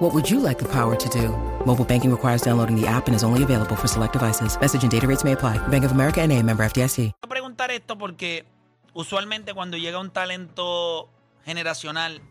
What 0.00 0.14
would 0.14 0.30
you 0.30 0.40
like 0.40 0.58
the 0.58 0.68
power 0.68 0.96
to 0.96 1.08
do? 1.10 1.28
Mobile 1.66 1.84
banking 1.84 2.10
requires 2.10 2.40
downloading 2.42 2.74
the 2.80 2.86
app 2.88 3.06
and 3.08 3.14
is 3.14 3.22
only 3.22 3.42
available 3.42 3.76
for 3.76 3.86
select 3.86 4.14
devices. 4.14 4.58
Message 4.60 4.82
and 4.82 4.90
data 4.90 5.06
rates 5.06 5.24
may 5.24 5.32
apply. 5.32 5.58
Bank 5.68 5.84
of 5.84 5.92
America 5.92 6.22
and 6.22 6.32
a 6.32 6.42
member 6.42 6.64
FDIC. 6.64 7.12
a 7.22 7.26
preguntar 7.28 7.70
esto 7.70 7.98
porque 7.98 8.46
usualmente 8.94 9.52
cuando 9.52 9.76
llega 9.76 9.98
un 10.00 10.10
talento 10.10 11.10
generacional 11.44 12.22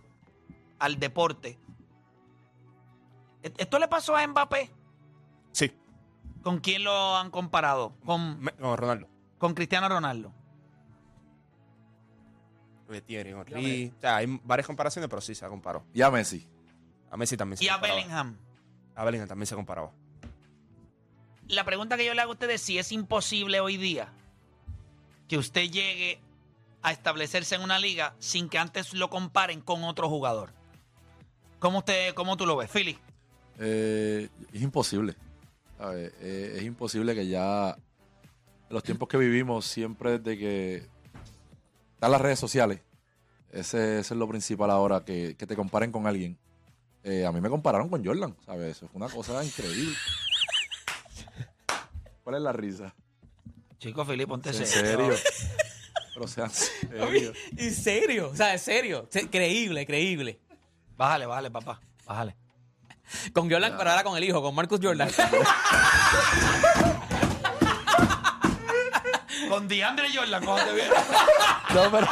al 0.80 1.00
deporte, 1.00 1.60
¿e- 3.44 3.54
¿esto 3.58 3.78
le 3.80 3.88
pasó 3.88 4.16
a 4.16 4.26
Mbappé? 4.26 4.72
Sí, 5.52 5.72
¿Con 6.42 6.60
quién 6.60 6.84
lo 6.86 7.18
han 7.18 7.30
comparado? 7.30 7.94
Con, 8.06 8.40
me- 8.40 8.52
con 8.54 8.78
Ronaldo. 8.78 9.08
con 9.38 9.54
Cristiano 9.54 9.88
Ronaldo. 9.90 10.34
Henry. 12.90 13.94
O 13.96 14.02
sea, 14.02 14.16
hay 14.16 14.40
varias 14.44 14.66
comparaciones, 14.66 15.08
pero 15.08 15.22
sí 15.22 15.36
se 15.36 15.46
ha 15.46 15.50
comparado. 15.50 15.86
Y 15.94 16.02
a 16.02 16.10
Messi. 16.10 16.48
A 17.12 17.18
Messi 17.18 17.38
también 17.38 17.58
se 17.58 17.64
Y 17.66 17.68
a 17.68 17.74
comparaba. 17.74 17.96
Bellingham. 18.00 18.38
A 18.96 19.04
Bellingham 19.04 19.28
también 19.28 19.48
se 19.48 19.56
comparaba. 19.56 19.92
La 21.48 21.64
pregunta 21.64 21.98
que 21.98 22.06
yo 22.06 22.14
le 22.14 22.22
hago 22.22 22.32
a 22.32 22.34
ustedes 22.34 22.56
es 22.56 22.62
si 22.62 22.78
es 22.78 22.92
imposible 22.92 23.60
hoy 23.60 23.78
día 23.78 24.14
que 25.28 25.38
usted 25.38 25.70
llegue 25.70 26.20
a 26.82 26.92
establecerse 26.92 27.56
en 27.56 27.62
una 27.62 27.80
liga 27.80 28.16
sin 28.20 28.50
que 28.50 28.58
antes 28.58 28.94
lo 28.94 29.10
comparen 29.10 29.62
con 29.62 29.84
otro 29.84 30.10
jugador. 30.10 30.52
¿Cómo, 31.60 31.80
usted, 31.80 32.14
cómo 32.14 32.38
tú 32.38 32.46
lo 32.46 32.56
ves, 32.56 32.70
Philly? 32.72 32.98
Eh, 33.60 34.30
es 34.54 34.62
imposible. 34.62 35.16
¿sabes? 35.78 36.14
Eh, 36.22 36.56
es 36.58 36.64
imposible 36.64 37.16
que 37.16 37.28
ya 37.28 37.72
en 37.72 38.74
los 38.74 38.84
tiempos 38.84 39.10
que 39.10 39.18
vivimos, 39.18 39.66
siempre 39.66 40.20
desde 40.20 40.38
que 40.38 40.88
están 41.96 42.12
las 42.12 42.22
redes 42.22 42.40
sociales, 42.40 42.82
ese, 43.52 44.00
ese 44.00 44.14
es 44.14 44.18
lo 44.18 44.28
principal 44.28 44.70
ahora, 44.72 45.04
que, 45.04 45.36
que 45.38 45.48
te 45.48 45.56
comparen 45.56 45.92
con 45.92 46.06
alguien. 46.08 46.38
Eh, 47.04 47.26
a 47.26 47.32
mí 47.32 47.40
me 47.42 47.50
compararon 47.50 47.90
con 47.90 48.04
Jordan, 48.06 48.36
¿sabes? 48.46 48.78
Eso 48.78 48.88
fue 48.88 48.98
una 49.02 49.08
cosa 49.14 49.44
increíble. 49.44 49.96
¿Cuál 52.24 52.36
es 52.36 52.42
la 52.42 52.52
risa? 52.54 52.94
Chico, 53.80 54.06
Philly, 54.06 54.26
ponte 54.26 54.50
¿En 54.50 54.66
serio. 54.66 55.08
serio? 55.08 55.16
Pero 56.14 56.28
sean 56.28 56.50
serios. 56.52 57.38
¿En 57.56 57.74
serio? 57.74 58.30
O 58.32 58.36
sea, 58.36 58.52
en 58.54 58.60
serio. 58.60 59.08
Se- 59.10 59.30
Creíble, 59.30 59.86
creíble. 59.86 60.40
Bájale, 60.98 61.26
bájale, 61.26 61.50
papá. 61.50 61.80
Bájale. 62.06 62.36
Con 63.34 63.50
Jordan, 63.50 63.76
pero 63.78 63.90
ahora 63.90 64.04
con 64.04 64.18
el 64.18 64.24
hijo, 64.26 64.42
con 64.42 64.54
Marcus 64.54 64.80
Jordan. 64.84 65.10
Con 69.50 69.68
DeAndre 69.68 70.10
Jordan, 70.14 70.44
cuando 70.46 70.66
te 70.66 70.74
vieron. 70.74 70.98
No, 71.74 71.90
pero... 71.92 72.08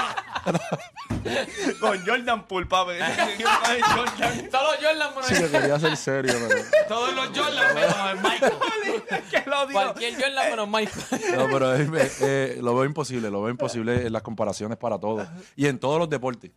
con 1.80 2.06
Jordan 2.06 2.48
Poole, 2.48 2.66
papi. 2.68 2.94
Jordan. 2.94 4.52
Solo 4.52 4.70
Jordan, 4.82 5.10
Sí, 5.24 5.34
que 5.36 5.50
quería 5.50 5.80
ser 5.80 5.98
serio, 5.98 6.34
pero... 6.48 6.62
Todos 6.88 7.14
los 7.14 7.28
Jordan, 7.28 7.76
menos 7.76 7.96
el 8.12 8.18
Michael. 8.22 9.24
que 9.32 9.50
lo 9.50 9.68
digo. 9.68 9.80
cualquier 9.80 10.14
Jordan 10.16 10.50
menos 10.50 10.68
Michael. 10.68 11.38
No, 11.38 11.46
pero 11.52 11.76
eh, 11.76 12.60
lo 12.62 12.76
veo 12.76 12.86
imposible, 12.86 13.30
lo 13.30 13.42
veo 13.42 13.52
imposible 13.52 14.08
en 14.08 14.14
las 14.14 14.22
comparaciones 14.22 14.78
para 14.78 14.98
todos. 15.00 15.28
Y 15.56 15.68
en 15.68 15.80
todos 15.80 16.00
los 16.00 16.10
deportes. 16.10 16.52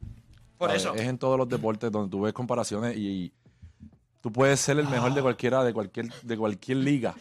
Por 0.58 0.68
¿sabes? 0.68 0.82
eso. 0.82 0.94
Es 0.94 1.08
en 1.08 1.18
todos 1.18 1.38
los 1.38 1.48
deportes 1.48 1.90
donde 1.90 2.10
tú 2.10 2.20
ves 2.22 2.32
comparaciones 2.32 2.96
y, 2.96 3.08
y 3.08 3.32
tú 4.20 4.30
puedes 4.32 4.60
ser 4.60 4.78
el 4.78 4.88
mejor 4.88 5.14
de 5.14 5.22
cualquiera, 5.22 5.64
de 5.64 5.72
cualquier, 5.72 6.12
de 6.22 6.36
cualquier 6.36 6.78
liga 6.78 7.14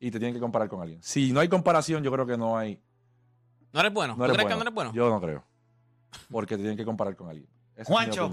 y 0.00 0.10
te 0.10 0.18
tienen 0.18 0.34
que 0.34 0.40
comparar 0.40 0.68
con 0.68 0.80
alguien. 0.80 1.02
Si 1.02 1.32
no 1.32 1.40
hay 1.40 1.48
comparación, 1.48 2.02
yo 2.02 2.12
creo 2.12 2.26
que 2.26 2.36
no 2.36 2.56
hay. 2.56 2.80
¿No 3.72 3.80
eres 3.80 3.92
bueno? 3.92 4.14
No 4.14 4.18
¿Tú 4.18 4.24
eres 4.24 4.36
crees 4.36 4.44
bueno. 4.44 4.48
que 4.48 4.56
no 4.56 4.62
eres 4.62 4.74
bueno? 4.74 4.92
Yo 4.92 5.10
no 5.10 5.20
creo. 5.20 5.44
Porque 6.30 6.54
te 6.56 6.62
tienen 6.62 6.76
que 6.76 6.84
comparar 6.84 7.14
con 7.16 7.28
alguien. 7.28 7.48
Esa 7.74 7.82
es 7.82 7.88
mi 7.88 7.94
Juancho. 7.94 8.28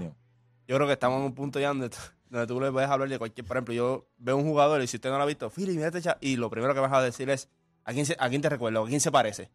Yo 0.68 0.76
creo 0.76 0.86
que 0.86 0.92
estamos 0.94 1.18
en 1.18 1.24
un 1.26 1.34
punto 1.34 1.58
ya 1.60 1.68
donde, 1.68 1.90
donde 2.30 2.46
tú 2.46 2.60
le 2.60 2.70
puedes 2.70 2.88
hablar 2.88 3.08
de 3.08 3.18
cualquier. 3.18 3.46
Por 3.46 3.56
ejemplo, 3.56 3.74
yo 3.74 4.08
veo 4.18 4.36
un 4.36 4.44
jugador 4.44 4.80
y 4.82 4.86
si 4.86 4.96
usted 4.96 5.10
no 5.10 5.16
lo 5.16 5.24
ha 5.24 5.26
visto, 5.26 5.50
Philly, 5.50 5.74
mira 5.74 5.88
este 5.88 6.00
cha-", 6.02 6.18
Y 6.20 6.36
lo 6.36 6.48
primero 6.50 6.72
que 6.74 6.80
vas 6.80 6.92
a 6.92 7.02
decir 7.02 7.28
es: 7.30 7.48
¿a 7.84 7.92
quién, 7.92 8.06
se- 8.06 8.16
a 8.18 8.28
quién 8.28 8.40
te 8.40 8.48
recuerda? 8.48 8.80
¿A 8.80 8.86
quién 8.86 9.00
se 9.00 9.10
parece? 9.10 9.50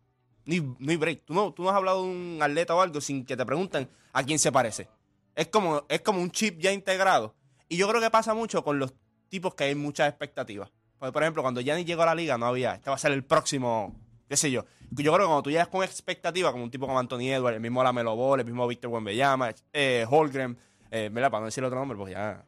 No 0.46 0.54
hay 0.92 0.98
break. 0.98 1.24
Tú 1.26 1.34
no, 1.34 1.52
tú 1.54 1.64
no 1.64 1.70
has 1.70 1.76
hablado 1.76 2.04
de 2.04 2.10
un 2.10 2.40
atleta 2.42 2.74
o 2.76 2.82
algo 2.82 3.02
sin 3.02 3.26
que 3.26 3.36
te 3.36 3.46
pregunten 3.46 3.90
a 4.14 4.24
quién 4.24 4.40
se 4.40 4.52
parece. 4.52 4.88
Es 5.36 5.48
como, 5.48 5.86
es 5.90 6.02
como 6.02 6.22
un 6.22 6.32
chip 6.32 6.60
ya 6.60 6.72
integrado. 6.72 7.36
Y 7.70 7.78
yo 7.78 7.88
creo 7.90 8.02
que 8.02 8.10
pasa 8.10 8.34
mucho 8.34 8.64
con 8.64 8.80
los 8.80 8.94
tipos 9.30 9.54
que 9.56 9.66
hay 9.66 9.76
muchas 9.76 10.08
expectativas. 10.10 10.72
Porque, 10.98 11.12
por 11.12 11.22
ejemplo, 11.24 11.42
cuando 11.42 11.62
Giannis 11.62 11.86
llegó 11.86 12.04
a 12.04 12.08
la 12.08 12.16
liga, 12.16 12.38
no 12.38 12.46
había. 12.48 12.76
Este 12.76 12.90
va 12.90 12.96
a 12.96 13.00
ser 13.00 13.12
el 13.12 13.24
próximo, 13.26 13.94
qué 14.28 14.38
sé 14.38 14.52
yo. 14.52 14.66
Yo 14.92 15.14
creo 15.14 15.26
que 15.26 15.26
cuando 15.26 15.44
tú 15.44 15.52
llegas 15.52 15.68
con 15.68 15.84
expectativa, 15.84 16.52
como 16.52 16.64
un 16.64 16.72
tipo 16.72 16.86
como 16.88 17.00
Anthony 17.00 17.30
Edwards, 17.30 17.56
el 17.56 17.62
mismo 17.62 17.84
Lamelo 17.84 18.16
Ball, 18.16 18.40
el 18.40 18.46
mismo 18.46 18.68
Víctor 18.68 18.92
Wembanyama, 18.92 19.54
eh, 19.74 20.06
Holgren, 20.10 20.58
eh, 20.92 21.10
¿verdad? 21.12 21.32
Para 21.32 21.42
no 21.42 21.46
decir 21.46 21.64
otro 21.64 21.78
nombre, 21.78 21.98
pues 21.98 22.14
ya. 22.14 22.44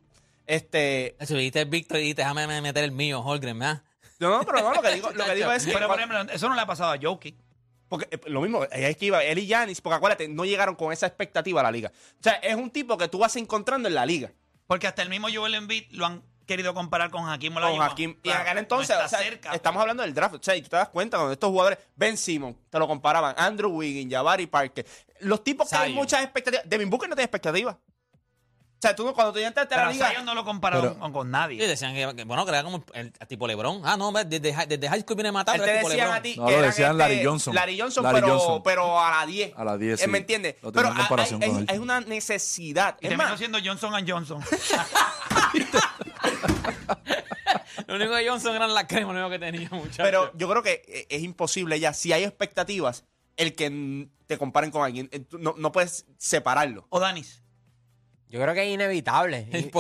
Este. 0.46 1.16
Eso, 1.22 1.36
dijiste 1.36 1.66
Víctor 1.66 1.98
y 1.98 2.02
dijiste, 2.02 2.22
déjame 2.22 2.62
meter 2.62 2.84
el 2.84 2.92
mío, 2.92 3.20
Holgren, 3.22 3.60
¿verdad? 3.60 3.84
No, 4.20 4.30
no, 4.30 4.44
pero 4.44 4.62
no, 4.62 4.74
lo 4.74 4.82
que 4.82 4.94
digo, 4.94 5.12
lo 5.12 5.26
que 5.26 5.36
digo 5.36 5.52
es 5.52 5.66
que. 5.66 5.74
Pero, 5.74 5.88
por 5.88 5.98
ejemplo, 5.98 6.22
eso 6.34 6.50
no 6.50 6.56
le 6.56 6.62
ha 6.62 6.66
pasado 6.66 6.92
a 6.92 6.98
Jokic. 7.02 7.36
Porque 7.88 8.08
eh, 8.12 8.20
lo 8.28 8.42
mismo, 8.42 8.64
es 8.66 8.98
que 8.98 9.06
iba 9.06 9.24
él 9.24 9.40
y 9.40 9.48
Giannis, 9.48 9.82
porque 9.82 9.96
acuérdate, 9.96 10.28
no 10.28 10.46
llegaron 10.46 10.76
con 10.76 10.94
esa 10.94 11.08
expectativa 11.08 11.62
a 11.62 11.64
la 11.64 11.72
liga. 11.72 11.92
O 12.20 12.24
sea, 12.24 12.34
es 12.34 12.56
un 12.56 12.70
tipo 12.70 12.98
que 12.98 13.08
tú 13.08 13.20
vas 13.20 13.36
encontrando 13.36 13.88
en 13.88 13.96
la 13.96 14.06
liga. 14.06 14.32
Porque 14.68 14.86
hasta 14.86 15.02
el 15.02 15.10
mismo 15.10 15.28
Joel 15.34 15.56
Embiid 15.56 15.86
lo 15.92 16.06
han 16.06 16.22
querido 16.50 16.74
comparar 16.74 17.10
con 17.10 17.30
Hakim 17.30 17.54
Con 17.54 17.64
Olajuwon. 17.64 17.86
Hakim. 17.92 18.10
Y 18.12 18.16
Claro, 18.24 18.38
en 18.40 18.42
aquel 18.42 18.56
no 18.56 18.60
entonces, 18.60 18.90
está 18.90 19.06
o 19.06 19.08
sea, 19.10 19.20
cerca. 19.20 19.54
estamos 19.54 19.80
hablando 19.82 20.04
del 20.04 20.14
draft. 20.14 20.36
O 20.36 20.40
sea, 20.42 20.56
y 20.56 20.62
tú 20.62 20.68
te 20.70 20.76
das 20.76 20.90
cuenta 20.90 21.16
cuando 21.18 21.32
estos 21.32 21.50
jugadores, 21.50 21.78
Ben 21.96 22.18
Simon, 22.18 22.58
te 22.70 22.78
lo 22.78 22.88
comparaban, 22.88 23.34
Andrew 23.38 23.72
Wiggins, 23.72 24.12
Jabari 24.14 24.48
Parker. 24.48 24.86
Los 25.22 25.44
tipos 25.44 25.70
que 25.70 25.76
hay 25.78 25.94
muchas 25.94 26.22
expectativas. 26.24 26.68
Devin 26.68 26.90
Booker 26.90 27.08
no 27.08 27.16
tiene 27.16 27.26
expectativas. 27.26 27.76
O 27.76 28.82
sea, 28.82 28.96
tú 28.96 29.04
no- 29.04 29.14
cuando 29.14 29.34
tú 29.34 29.40
ya 29.40 29.48
entraste 29.50 29.76
a 29.76 29.86
la 29.88 29.92
liga. 29.92 30.10
Zion 30.10 30.24
no 30.24 30.34
lo 30.34 30.46
compararon 30.46 30.88
Pero- 30.92 31.00
con, 31.02 31.12
con 31.12 31.28
Y 31.28 31.32
nadie. 31.32 31.68
decían 31.68 31.94
que, 31.94 32.16
que, 32.16 32.24
bueno, 32.24 32.46
que 32.46 32.52
era 32.52 32.64
como 32.64 32.82
el, 32.94 33.12
el 33.20 33.28
tipo 33.28 33.46
Lebron. 33.46 33.82
Ah, 33.84 33.98
no, 33.98 34.10
desde, 34.14 34.52
hi- 34.54 34.66
desde 34.70 34.88
high 34.88 35.02
school 35.02 35.18
viene 35.18 35.34
matando. 35.34 35.66
Te 35.66 35.76
tipo 35.80 35.90
decían 35.90 36.08
Lebron. 36.08 36.18
a 36.18 36.22
ti 36.22 36.36
No, 36.38 36.46
que 36.46 36.52
lo 36.54 36.62
decían 36.62 36.92
este- 36.92 36.98
Larry 36.98 37.26
Johnson. 37.26 37.56
Larry 37.56 37.78
Johnson, 37.78 38.04
Larry 38.06 38.22
pero, 38.22 38.40
Johnson. 38.40 38.62
pero 38.64 38.98
a 39.02 39.12
la 39.20 39.26
10. 39.26 39.54
A 39.58 39.64
la 39.66 39.78
10, 39.78 40.00
Eh, 40.00 40.04
sí. 40.06 40.10
¿Me 40.10 40.20
entiendes? 40.20 40.56
Lo 40.62 40.72
Pero 40.72 40.88
en 40.92 40.98
hay, 40.98 41.06
con 41.08 41.20
hay- 41.20 41.28
él. 41.42 41.66
hay 41.68 41.78
una 41.78 42.00
necesidad. 42.00 42.96
Y 43.02 43.08
Es 43.08 43.10
terminó 43.10 43.30
más, 43.32 43.38
siendo 43.38 43.58
Johnson 43.62 43.94
and 43.96 44.10
Johnson. 44.10 44.42
Lo 47.88 47.96
único 47.96 48.16
que 48.16 48.28
Johnson 48.30 48.56
eran 48.56 48.74
las 48.74 48.86
cremas, 48.86 49.16
lo 49.16 49.26
único 49.26 49.30
que 49.32 49.40
tenía, 49.40 49.70
muchachos. 49.72 49.98
pero 50.04 50.32
yo 50.38 50.50
creo 50.50 50.62
que 50.62 50.84
eh, 50.88 51.08
es 51.10 51.24
imposible 51.24 51.80
ya. 51.80 51.94
Si 51.94 52.12
hay 52.14 52.24
expectativas, 52.24 53.06
el 53.38 53.56
que 53.56 54.10
te 54.28 54.38
comparen 54.38 54.70
con 54.70 54.84
alguien, 54.84 55.10
eh, 55.12 55.26
no, 55.40 55.56
no 55.58 55.72
puedes 55.72 56.06
separarlo. 56.18 56.86
o 56.90 57.00
Danis. 57.00 57.42
Yo 58.28 58.40
creo 58.42 58.54
que 58.54 58.64
es 58.68 58.74
inevitable. 58.74 59.48
Y- 59.54 59.72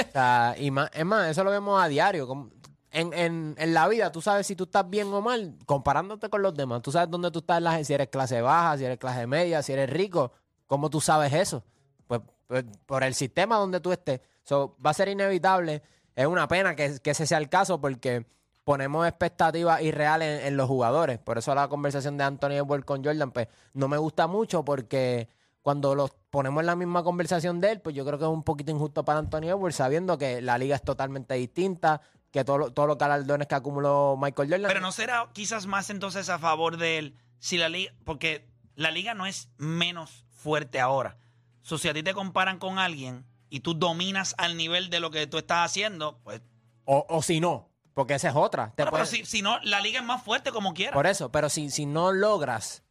o 0.00 0.12
sea, 0.12 0.54
y 0.56 0.70
más, 0.70 0.88
es 0.94 1.04
más, 1.04 1.28
eso 1.28 1.42
lo 1.42 1.50
vemos 1.50 1.82
a 1.82 1.88
diario. 1.88 2.26
como- 2.28 2.50
En, 2.92 3.12
en, 3.12 3.54
en 3.58 3.74
la 3.74 3.88
vida, 3.88 4.12
tú 4.12 4.22
sabes 4.22 4.46
si 4.46 4.54
tú 4.54 4.64
estás 4.64 4.88
bien 4.88 5.08
o 5.12 5.20
mal 5.20 5.56
comparándote 5.66 6.28
con 6.30 6.40
los 6.40 6.54
demás. 6.54 6.80
Tú 6.82 6.92
sabes 6.92 7.10
dónde 7.10 7.30
tú 7.32 7.40
estás, 7.40 7.58
en 7.58 7.64
la, 7.64 7.82
si 7.84 7.92
eres 7.92 8.08
clase 8.08 8.40
baja, 8.40 8.78
si 8.78 8.84
eres 8.84 8.98
clase 8.98 9.26
media, 9.26 9.60
si 9.62 9.72
eres 9.72 9.90
rico. 9.90 10.32
¿Cómo 10.68 10.88
tú 10.88 11.00
sabes 11.00 11.32
eso? 11.32 11.64
Pues, 12.06 12.20
pues, 12.46 12.64
por 12.86 13.02
el 13.02 13.14
sistema 13.14 13.56
donde 13.56 13.80
tú 13.80 13.90
estés. 13.92 14.20
So, 14.44 14.76
va 14.84 14.90
a 14.90 14.94
ser 14.94 15.08
inevitable. 15.08 15.82
Es 16.18 16.26
una 16.26 16.48
pena 16.48 16.74
que, 16.74 16.98
que 16.98 17.10
ese 17.10 17.28
sea 17.28 17.38
el 17.38 17.48
caso 17.48 17.80
porque 17.80 18.26
ponemos 18.64 19.06
expectativas 19.06 19.80
irreales 19.82 20.44
en, 20.46 20.56
los 20.56 20.66
jugadores. 20.66 21.20
Por 21.20 21.38
eso 21.38 21.54
la 21.54 21.68
conversación 21.68 22.16
de 22.16 22.24
Anthony 22.24 22.54
Edwards 22.54 22.84
con 22.84 23.04
Jordan, 23.04 23.30
pues 23.30 23.46
no 23.72 23.86
me 23.86 23.98
gusta 23.98 24.26
mucho 24.26 24.64
porque 24.64 25.28
cuando 25.62 25.94
los 25.94 26.10
ponemos 26.28 26.60
en 26.60 26.66
la 26.66 26.74
misma 26.74 27.04
conversación 27.04 27.60
de 27.60 27.70
él, 27.70 27.80
pues 27.80 27.94
yo 27.94 28.04
creo 28.04 28.18
que 28.18 28.24
es 28.24 28.30
un 28.30 28.42
poquito 28.42 28.72
injusto 28.72 29.04
para 29.04 29.20
Anthony 29.20 29.44
Edwards, 29.44 29.76
sabiendo 29.76 30.18
que 30.18 30.42
la 30.42 30.58
liga 30.58 30.74
es 30.74 30.82
totalmente 30.82 31.34
distinta, 31.34 32.00
que 32.32 32.44
todo 32.44 32.72
todos 32.72 32.88
los 32.88 32.98
galardones 32.98 33.46
que 33.46 33.54
acumuló 33.54 34.18
Michael 34.20 34.50
Jordan. 34.50 34.68
Pero 34.68 34.80
no 34.80 34.90
será 34.90 35.28
quizás 35.32 35.66
más 35.66 35.88
entonces 35.88 36.28
a 36.30 36.40
favor 36.40 36.78
de 36.78 36.98
él 36.98 37.16
si 37.38 37.58
la 37.58 37.68
liga. 37.68 37.92
Porque 38.04 38.50
la 38.74 38.90
liga 38.90 39.14
no 39.14 39.24
es 39.24 39.50
menos 39.56 40.26
fuerte 40.30 40.80
ahora. 40.80 41.16
So, 41.62 41.78
si 41.78 41.88
a 41.88 41.94
ti 41.94 42.02
te 42.02 42.12
comparan 42.12 42.58
con 42.58 42.80
alguien 42.80 43.24
y 43.50 43.60
tú 43.60 43.74
dominas 43.74 44.34
al 44.38 44.56
nivel 44.56 44.90
de 44.90 45.00
lo 45.00 45.10
que 45.10 45.26
tú 45.26 45.38
estás 45.38 45.70
haciendo, 45.70 46.18
pues. 46.24 46.40
o, 46.84 47.06
o 47.08 47.22
si 47.22 47.40
no, 47.40 47.68
porque 47.94 48.14
esa 48.14 48.28
es 48.28 48.36
otra. 48.36 48.72
Te 48.76 48.84
Bueno, 48.84 48.96
pero 48.96 49.06
si, 49.06 49.24
si 49.24 49.42
no, 49.42 49.58
la 49.64 49.80
liga 49.80 49.98
es 49.98 50.06
más 50.06 50.22
fuerte 50.22 50.52
como 50.52 50.72
quiera. 50.72 50.92
Por 50.92 51.06
eso, 51.06 51.32
pero 51.32 51.48
si, 51.48 51.68
si 51.70 51.84
no 51.84 52.12
logras, 52.12 52.84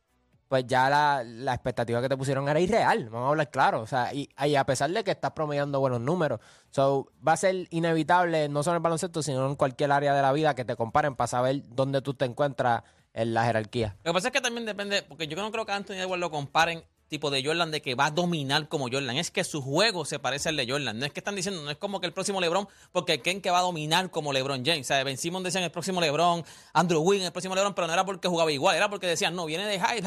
pues 0.48 0.66
ya 0.68 0.90
la, 0.90 1.24
la 1.24 1.54
expectativa 1.54 2.02
que 2.02 2.10
te 2.10 2.18
pusieron 2.18 2.48
era 2.50 2.60
irreal, 2.60 3.10
vamos 3.10 3.28
a 3.28 3.30
hablar 3.30 3.50
claro. 3.50 3.82
O 3.82 3.88
sea, 3.88 4.14
y, 4.14 4.30
y 4.46 4.56
a 4.56 4.66
pesar 4.66 4.90
de 4.92 5.04
que 5.04 5.12
estás 5.12 5.32
promediando 5.32 5.80
buenos 5.80 6.02
números, 6.02 6.40
so, 6.72 7.12
va 7.26 7.34
a 7.34 7.38
ser 7.38 7.68
inevitable, 7.70 8.50
no 8.50 8.64
solo 8.64 8.76
en 8.76 8.78
el 8.80 8.84
baloncesto, 8.84 9.24
sino 9.24 9.48
en 9.48 9.56
cualquier 9.56 9.92
área 9.92 10.14
de 10.14 10.22
la 10.22 10.32
vida, 10.32 10.56
que 10.56 10.66
te 10.66 10.76
comparen 10.76 11.16
para 11.16 11.28
saber 11.28 11.64
dónde 11.70 12.02
tú 12.02 12.14
te 12.14 12.26
encuentras 12.26 12.84
en 13.14 13.34
la 13.34 13.46
jerarquía. 13.46 13.96
Lo 14.04 14.12
que 14.12 14.14
pasa 14.14 14.28
es 14.28 14.34
que 14.34 14.42
también 14.42 14.66
depende, 14.66 15.04
porque 15.04 15.28
yo 15.28 15.38
no 15.38 15.52
creo 15.52 15.66
que 15.66 15.72
Anthony 15.72 15.96
Edwards 15.96 16.20
lo 16.20 16.32
comparen 16.32 16.84
tipo 17.08 17.30
de 17.32 17.44
Jordan 17.44 17.72
de 17.72 17.82
que 17.82 17.96
va 17.96 18.08
a 18.08 18.12
dominar 18.12 18.68
como 18.68 18.86
Jordan. 18.92 19.18
Es 19.18 19.32
que 19.32 19.44
su 19.44 19.62
juego 19.62 20.06
se 20.06 20.20
parece 20.20 20.50
al 20.50 20.58
de 20.58 20.68
Jordan. 20.68 21.00
No 21.00 21.06
es 21.06 21.12
que 21.12 21.20
están 21.20 21.36
diciendo, 21.36 21.62
no 21.62 21.72
es 21.72 21.78
como 21.78 22.00
que 22.00 22.08
el 22.08 22.14
próximo 22.14 22.42
LeBron, 22.42 22.68
porque 22.92 23.22
creen 23.22 23.42
que 23.42 23.50
va 23.50 23.60
a 23.60 23.62
dominar 23.62 24.10
como 24.12 24.34
LeBron 24.34 24.64
James. 24.66 24.86
O 24.86 24.88
sea, 24.88 25.04
Ben 25.04 25.18
Simmons 25.18 25.44
decían 25.44 25.64
el 25.64 25.72
próximo 25.72 26.02
LeBron, 26.02 26.44
Andrew 26.74 27.02
Wiggins 27.02 27.28
el 27.28 27.32
próximo 27.32 27.56
LeBron, 27.56 27.74
pero 27.74 27.88
no 27.88 27.94
era 27.94 28.06
porque 28.06 28.28
jugaba 28.28 28.52
igual, 28.52 28.76
era 28.76 28.90
porque 28.90 29.08
decían, 29.08 29.36
no, 29.36 29.46
viene 29.46 29.66
de 29.66 29.80
high, 29.80 30.02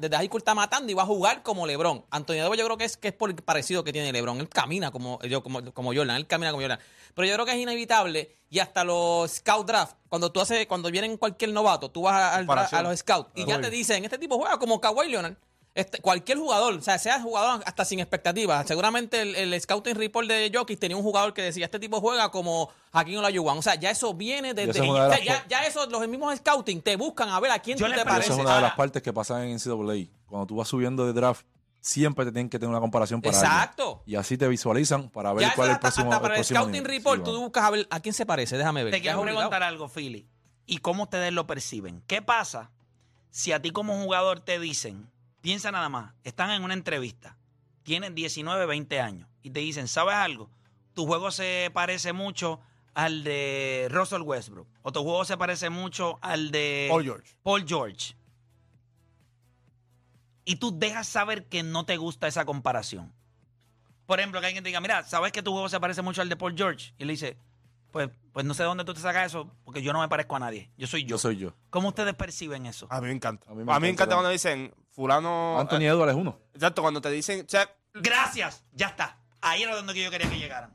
desde 0.00 0.16
high 0.16 0.26
school 0.26 0.38
está 0.38 0.54
matando 0.54 0.90
y 0.90 0.94
va 0.94 1.02
a 1.02 1.06
jugar 1.06 1.42
como 1.42 1.66
LeBron. 1.66 2.04
Anthony 2.10 2.34
Edwards 2.34 2.58
yo 2.58 2.64
creo 2.64 2.76
que 2.78 2.84
es 2.84 2.96
que 2.96 3.08
es 3.08 3.14
por 3.14 3.30
el 3.30 3.36
parecido 3.36 3.84
que 3.84 3.92
tiene 3.92 4.12
LeBron. 4.12 4.40
Él 4.40 4.48
camina 4.48 4.90
como 4.90 5.20
yo 5.22 5.42
como, 5.42 5.72
como 5.72 5.94
Jordan, 5.94 6.16
él 6.16 6.26
camina 6.26 6.50
como 6.50 6.62
Jordan. 6.62 6.78
Pero 7.14 7.26
yo 7.26 7.34
creo 7.34 7.46
que 7.46 7.52
es 7.52 7.58
inevitable 7.58 8.36
y 8.50 8.60
hasta 8.60 8.84
los 8.84 9.30
scout 9.30 9.66
draft, 9.66 9.96
cuando 10.08 10.30
tú 10.32 10.40
haces 10.40 10.66
cuando 10.66 10.90
vienen 10.90 11.16
cualquier 11.16 11.52
novato, 11.52 11.90
tú 11.90 12.02
vas 12.02 12.14
a, 12.14 12.78
a 12.78 12.82
los 12.82 12.98
scouts 12.98 13.30
y 13.34 13.44
ya 13.44 13.60
te 13.60 13.70
dicen, 13.70 14.04
este 14.04 14.18
tipo 14.18 14.36
juega 14.38 14.58
como 14.58 14.80
Kawhi 14.80 15.08
Leonard. 15.08 15.36
Este, 15.78 16.00
cualquier 16.00 16.38
jugador, 16.38 16.74
o 16.74 16.80
sea, 16.82 16.98
sea 16.98 17.20
jugador 17.20 17.62
hasta 17.64 17.84
sin 17.84 18.00
expectativas. 18.00 18.66
Seguramente 18.66 19.20
el, 19.22 19.36
el 19.36 19.60
scouting 19.60 19.94
report 19.94 20.26
de 20.28 20.50
Jokic 20.52 20.78
tenía 20.80 20.96
un 20.96 21.04
jugador 21.04 21.32
que 21.32 21.40
decía, 21.42 21.66
este 21.66 21.78
tipo 21.78 22.00
juega 22.00 22.30
como 22.30 22.68
Hakim 22.90 23.18
Olajuwon. 23.18 23.58
O 23.58 23.62
sea, 23.62 23.76
ya 23.76 23.90
eso 23.90 24.12
viene 24.12 24.54
desde... 24.54 24.72
de 24.72 24.90
o 24.90 25.08
sea, 25.10 25.22
ya, 25.24 25.46
ya 25.48 25.64
eso, 25.66 25.86
los 25.86 26.06
mismos 26.08 26.36
scouting 26.38 26.82
te 26.82 26.96
buscan 26.96 27.28
a 27.28 27.38
ver 27.38 27.52
a 27.52 27.60
quién 27.60 27.78
tú 27.78 27.84
te 27.84 27.90
pregunto- 27.90 28.02
Esa 28.10 28.10
pareces. 28.10 28.34
es 28.36 28.40
una 28.44 28.56
de 28.56 28.62
las 28.62 28.74
partes 28.74 29.02
que 29.02 29.12
pasan 29.12 29.42
en 29.44 29.54
NCAA. 29.56 30.10
Cuando 30.26 30.46
tú 30.46 30.56
vas 30.56 30.66
subiendo 30.66 31.06
de 31.06 31.12
draft, 31.12 31.46
siempre 31.80 32.24
te 32.24 32.32
tienen 32.32 32.50
que 32.50 32.58
tener 32.58 32.70
una 32.70 32.80
comparación 32.80 33.22
para 33.22 33.36
alguien. 33.38 33.52
Exacto. 33.52 34.02
Y 34.04 34.16
así 34.16 34.36
te 34.36 34.48
visualizan 34.48 35.08
para 35.10 35.32
ver 35.32 35.42
Ya 35.48 35.54
cuál 35.54 35.68
es 35.68 35.74
el 35.74 35.80
próximo. 35.80 36.06
hasta 36.06 36.16
el 36.16 36.22
para 36.22 36.34
el 36.34 36.38
próximo 36.38 36.58
scouting 36.60 36.82
nivel. 36.82 36.96
report 36.98 37.18
Sí, 37.18 37.24
tú 37.24 37.40
buscas 37.40 37.64
a 37.64 37.70
ver 37.70 37.86
a 37.88 38.00
quién 38.00 38.14
se 38.14 38.26
parece. 38.26 38.58
Déjame 38.58 38.82
ver. 38.82 38.92
Te 38.94 39.00
quiero 39.00 39.22
preguntar 39.22 39.62
algo, 39.62 39.88
Philly. 39.88 40.26
¿Y 40.66 40.78
cómo 40.78 41.04
ustedes 41.04 41.32
lo 41.32 41.46
perciben? 41.46 42.02
¿Qué 42.08 42.20
pasa 42.20 42.72
si 43.30 43.52
a 43.52 43.62
ti 43.62 43.70
como 43.70 43.96
jugador 44.02 44.40
te 44.40 44.58
dicen, 44.58 45.08
piensa 45.48 45.72
nada 45.72 45.88
más, 45.88 46.12
están 46.24 46.50
en 46.50 46.62
una 46.62 46.74
entrevista, 46.74 47.38
tienen 47.82 48.14
19, 48.14 48.66
20 48.66 49.00
años 49.00 49.30
y 49.40 49.48
te 49.48 49.60
dicen, 49.60 49.88
¿sabes 49.88 50.14
algo? 50.14 50.50
Tu 50.92 51.06
juego 51.06 51.30
se 51.30 51.70
parece 51.72 52.12
mucho 52.12 52.60
al 52.92 53.24
de 53.24 53.88
Russell 53.90 54.20
Westbrook 54.20 54.68
o 54.82 54.92
tu 54.92 55.02
juego 55.02 55.24
se 55.24 55.38
parece 55.38 55.70
mucho 55.70 56.18
al 56.20 56.50
de 56.50 56.88
Paul 56.90 57.02
George. 57.02 57.34
Paul 57.42 57.64
George. 57.66 58.14
Y 60.44 60.56
tú 60.56 60.78
dejas 60.78 61.08
saber 61.08 61.46
que 61.46 61.62
no 61.62 61.86
te 61.86 61.96
gusta 61.96 62.28
esa 62.28 62.44
comparación. 62.44 63.14
Por 64.04 64.18
ejemplo, 64.18 64.40
que 64.40 64.48
alguien 64.48 64.62
te 64.62 64.68
diga, 64.68 64.82
mira, 64.82 65.02
¿sabes 65.04 65.32
que 65.32 65.42
tu 65.42 65.52
juego 65.52 65.70
se 65.70 65.80
parece 65.80 66.02
mucho 66.02 66.20
al 66.20 66.28
de 66.28 66.36
Paul 66.36 66.54
George? 66.58 66.92
Y 66.98 67.06
le 67.06 67.14
dice, 67.14 67.38
pues, 67.90 68.10
pues 68.34 68.44
no 68.44 68.52
sé 68.52 68.64
de 68.64 68.68
dónde 68.68 68.84
tú 68.84 68.92
te 68.92 69.00
sacas 69.00 69.28
eso, 69.28 69.50
porque 69.64 69.80
yo 69.80 69.94
no 69.94 70.00
me 70.00 70.08
parezco 70.10 70.36
a 70.36 70.40
nadie. 70.40 70.70
Yo 70.76 70.86
soy 70.86 71.04
yo. 71.04 71.08
Yo 71.08 71.18
soy 71.18 71.36
yo. 71.38 71.54
¿Cómo 71.70 71.88
ustedes 71.88 72.14
perciben 72.14 72.66
eso? 72.66 72.86
A 72.90 73.00
mí 73.00 73.06
me 73.06 73.14
encanta. 73.14 73.48
A 73.48 73.52
A 73.52 73.54
mí 73.54 73.60
me 73.60 73.64
me, 73.64 73.72
encanta 73.72 73.88
encanta 73.88 74.14
cuando 74.14 74.28
dicen, 74.28 74.74
fulano... 74.98 75.58
Anthony 75.60 75.82
eh, 75.82 75.86
Edwards 75.86 76.12
es 76.12 76.18
uno. 76.18 76.38
exacto, 76.54 76.82
cuando 76.82 77.00
te 77.00 77.10
dicen, 77.10 77.46
Gracias, 77.94 78.64
ya 78.72 78.88
está. 78.88 79.18
Ahí 79.40 79.62
era 79.62 79.76
donde 79.76 79.94
yo 79.94 80.10
quería 80.10 80.28
que 80.28 80.38
llegaran. 80.38 80.72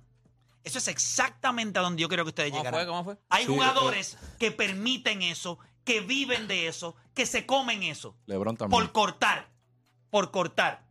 Eso 0.64 0.78
es 0.78 0.88
exactamente 0.88 1.78
a 1.80 1.82
donde 1.82 2.02
yo 2.02 2.08
quiero 2.08 2.24
que 2.24 2.30
ustedes 2.30 2.52
¿Cómo 2.52 2.62
llegaran. 2.64 2.80
fue? 2.80 2.88
¿Cómo 2.88 3.04
fue? 3.04 3.18
Hay 3.30 3.46
Sí, 3.46 3.52
jugadores 3.52 4.18
que 4.40 4.52
permiten 4.52 5.22
eso, 5.22 5.60
que 5.84 6.00
viven 6.00 6.48
de 6.48 6.68
eso, 6.68 6.96
que 7.14 7.26
se 7.26 7.46
comen 7.46 7.84
eso. 7.84 8.16
LeBron 8.28 8.56
también. 8.56 8.80
por 8.82 8.92
cortar, 8.94 9.50
por 10.10 10.32
cortar. 10.32 10.86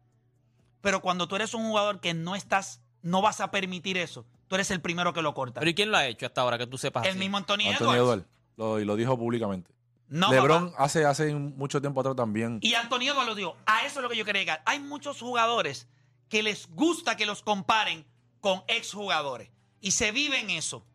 Pero 0.83 1.01
cuando 1.01 1.27
tú 1.27 1.37
eres 1.37 1.55
un 1.55 1.65
jugador 1.69 2.01
que 2.01 2.13
no 2.13 2.35
estás, 2.37 2.83
no 3.01 3.23
vas 3.23 3.41
a 3.41 3.51
permitir 3.51 3.97
eso, 3.97 4.27
tú 4.49 4.57
eres 4.57 4.71
el 4.71 4.83
primero 4.83 5.15
que 5.15 5.23
lo 5.23 5.33
corta. 5.33 5.61
Pero 5.61 5.71
¿y 5.71 5.75
quién 5.75 5.91
lo 5.91 5.97
ha 5.97 6.07
hecho 6.07 6.27
hasta 6.27 6.43
ahora 6.43 6.59
que 6.59 6.67
tú 6.67 6.77
sepas? 6.77 7.05
El 7.05 7.11
así? 7.13 7.19
mismo 7.19 7.39
Anthony, 7.39 7.69
Anthony 7.71 7.95
Edwards. 7.95 7.97
Edwards. 7.99 8.25
Lo, 8.57 8.79
y 8.81 8.85
lo 8.85 8.97
dijo 8.97 9.17
públicamente. 9.17 9.71
No, 10.09 10.31
LeBron 10.31 10.71
papá. 10.73 10.85
hace, 10.85 11.05
hace 11.07 11.35
mucho 11.35 11.81
tiempo 11.81 12.01
atrás 12.01 12.17
también. 12.17 12.59
Y 12.63 12.75
Anthony 12.75 13.03
Edwards 13.09 13.27
lo 13.29 13.35
dijo. 13.35 13.57
A 13.67 13.85
eso 13.87 14.01
es 14.01 14.03
lo 14.03 14.09
que 14.11 14.17
yo 14.17 14.25
quería 14.25 14.43
llegar. 14.43 14.63
Hay 14.67 14.79
muchos 14.81 15.19
jugadores 15.21 15.89
que 16.29 16.43
les 16.43 16.69
gusta 16.71 17.17
que 17.17 17.25
los 17.27 17.43
comparen 17.43 18.07
con 18.41 18.63
exjugadores. 18.69 19.51
Y 19.81 19.93
se 19.93 20.13
viven 20.13 20.51
eso. 20.51 20.87